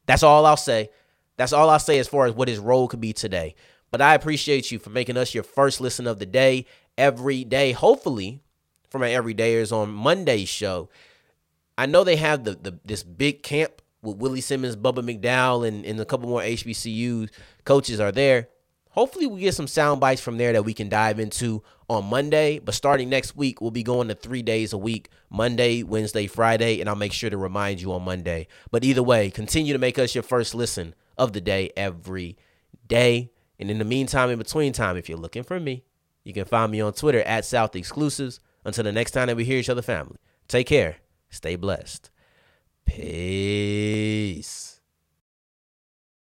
That's 0.06 0.22
all 0.22 0.44
I'll 0.44 0.56
say. 0.56 0.90
That's 1.36 1.52
all 1.52 1.70
I'll 1.70 1.78
say 1.78 1.98
as 1.98 2.08
far 2.08 2.26
as 2.26 2.34
what 2.34 2.48
his 2.48 2.58
role 2.58 2.88
could 2.88 3.00
be 3.00 3.12
today. 3.12 3.54
But 3.90 4.00
I 4.00 4.14
appreciate 4.14 4.70
you 4.70 4.78
for 4.78 4.90
making 4.90 5.16
us 5.16 5.34
your 5.34 5.44
first 5.44 5.80
listen 5.80 6.06
of 6.06 6.18
the 6.18 6.26
day 6.26 6.66
every 6.98 7.44
day. 7.44 7.72
Hopefully, 7.72 8.42
for 8.92 8.98
my 8.98 9.08
everydayers 9.08 9.72
on 9.72 9.90
Monday's 9.90 10.50
show. 10.50 10.90
I 11.78 11.86
know 11.86 12.04
they 12.04 12.16
have 12.16 12.44
the, 12.44 12.54
the 12.54 12.78
this 12.84 13.02
big 13.02 13.42
camp 13.42 13.80
with 14.02 14.18
Willie 14.18 14.42
Simmons, 14.42 14.76
Bubba 14.76 14.98
McDowell, 14.98 15.66
and, 15.66 15.84
and 15.86 15.98
a 15.98 16.04
couple 16.04 16.28
more 16.28 16.42
HBCU 16.42 17.30
coaches 17.64 17.98
are 17.98 18.12
there. 18.12 18.48
Hopefully, 18.90 19.26
we 19.26 19.40
get 19.40 19.54
some 19.54 19.66
sound 19.66 20.00
bites 20.00 20.20
from 20.20 20.36
there 20.36 20.52
that 20.52 20.64
we 20.64 20.74
can 20.74 20.90
dive 20.90 21.18
into 21.18 21.62
on 21.92 22.06
Monday. 22.06 22.58
But 22.58 22.74
starting 22.74 23.08
next 23.08 23.36
week, 23.36 23.60
we'll 23.60 23.70
be 23.70 23.82
going 23.82 24.08
to 24.08 24.14
three 24.14 24.42
days 24.42 24.72
a 24.72 24.78
week 24.78 25.08
Monday, 25.30 25.82
Wednesday, 25.82 26.26
Friday. 26.26 26.80
And 26.80 26.88
I'll 26.88 26.96
make 26.96 27.12
sure 27.12 27.30
to 27.30 27.36
remind 27.36 27.80
you 27.80 27.92
on 27.92 28.02
Monday. 28.02 28.48
But 28.70 28.84
either 28.84 29.02
way, 29.02 29.30
continue 29.30 29.72
to 29.72 29.78
make 29.78 29.98
us 29.98 30.14
your 30.14 30.22
first 30.22 30.54
listen 30.54 30.94
of 31.18 31.32
the 31.32 31.40
day 31.40 31.70
every 31.76 32.36
day. 32.88 33.30
And 33.58 33.70
in 33.70 33.78
the 33.78 33.84
meantime, 33.84 34.30
in 34.30 34.38
between 34.38 34.72
time, 34.72 34.96
if 34.96 35.08
you're 35.08 35.18
looking 35.18 35.44
for 35.44 35.60
me, 35.60 35.84
you 36.24 36.32
can 36.32 36.44
find 36.44 36.72
me 36.72 36.80
on 36.80 36.92
Twitter 36.92 37.22
at 37.22 37.44
South 37.44 37.76
Exclusives. 37.76 38.40
Until 38.64 38.84
the 38.84 38.92
next 38.92 39.10
time 39.10 39.26
that 39.26 39.36
we 39.36 39.44
hear 39.44 39.58
each 39.58 39.68
other, 39.68 39.82
family, 39.82 40.18
take 40.46 40.68
care, 40.68 40.98
stay 41.30 41.56
blessed. 41.56 42.10
Peace. 42.84 44.71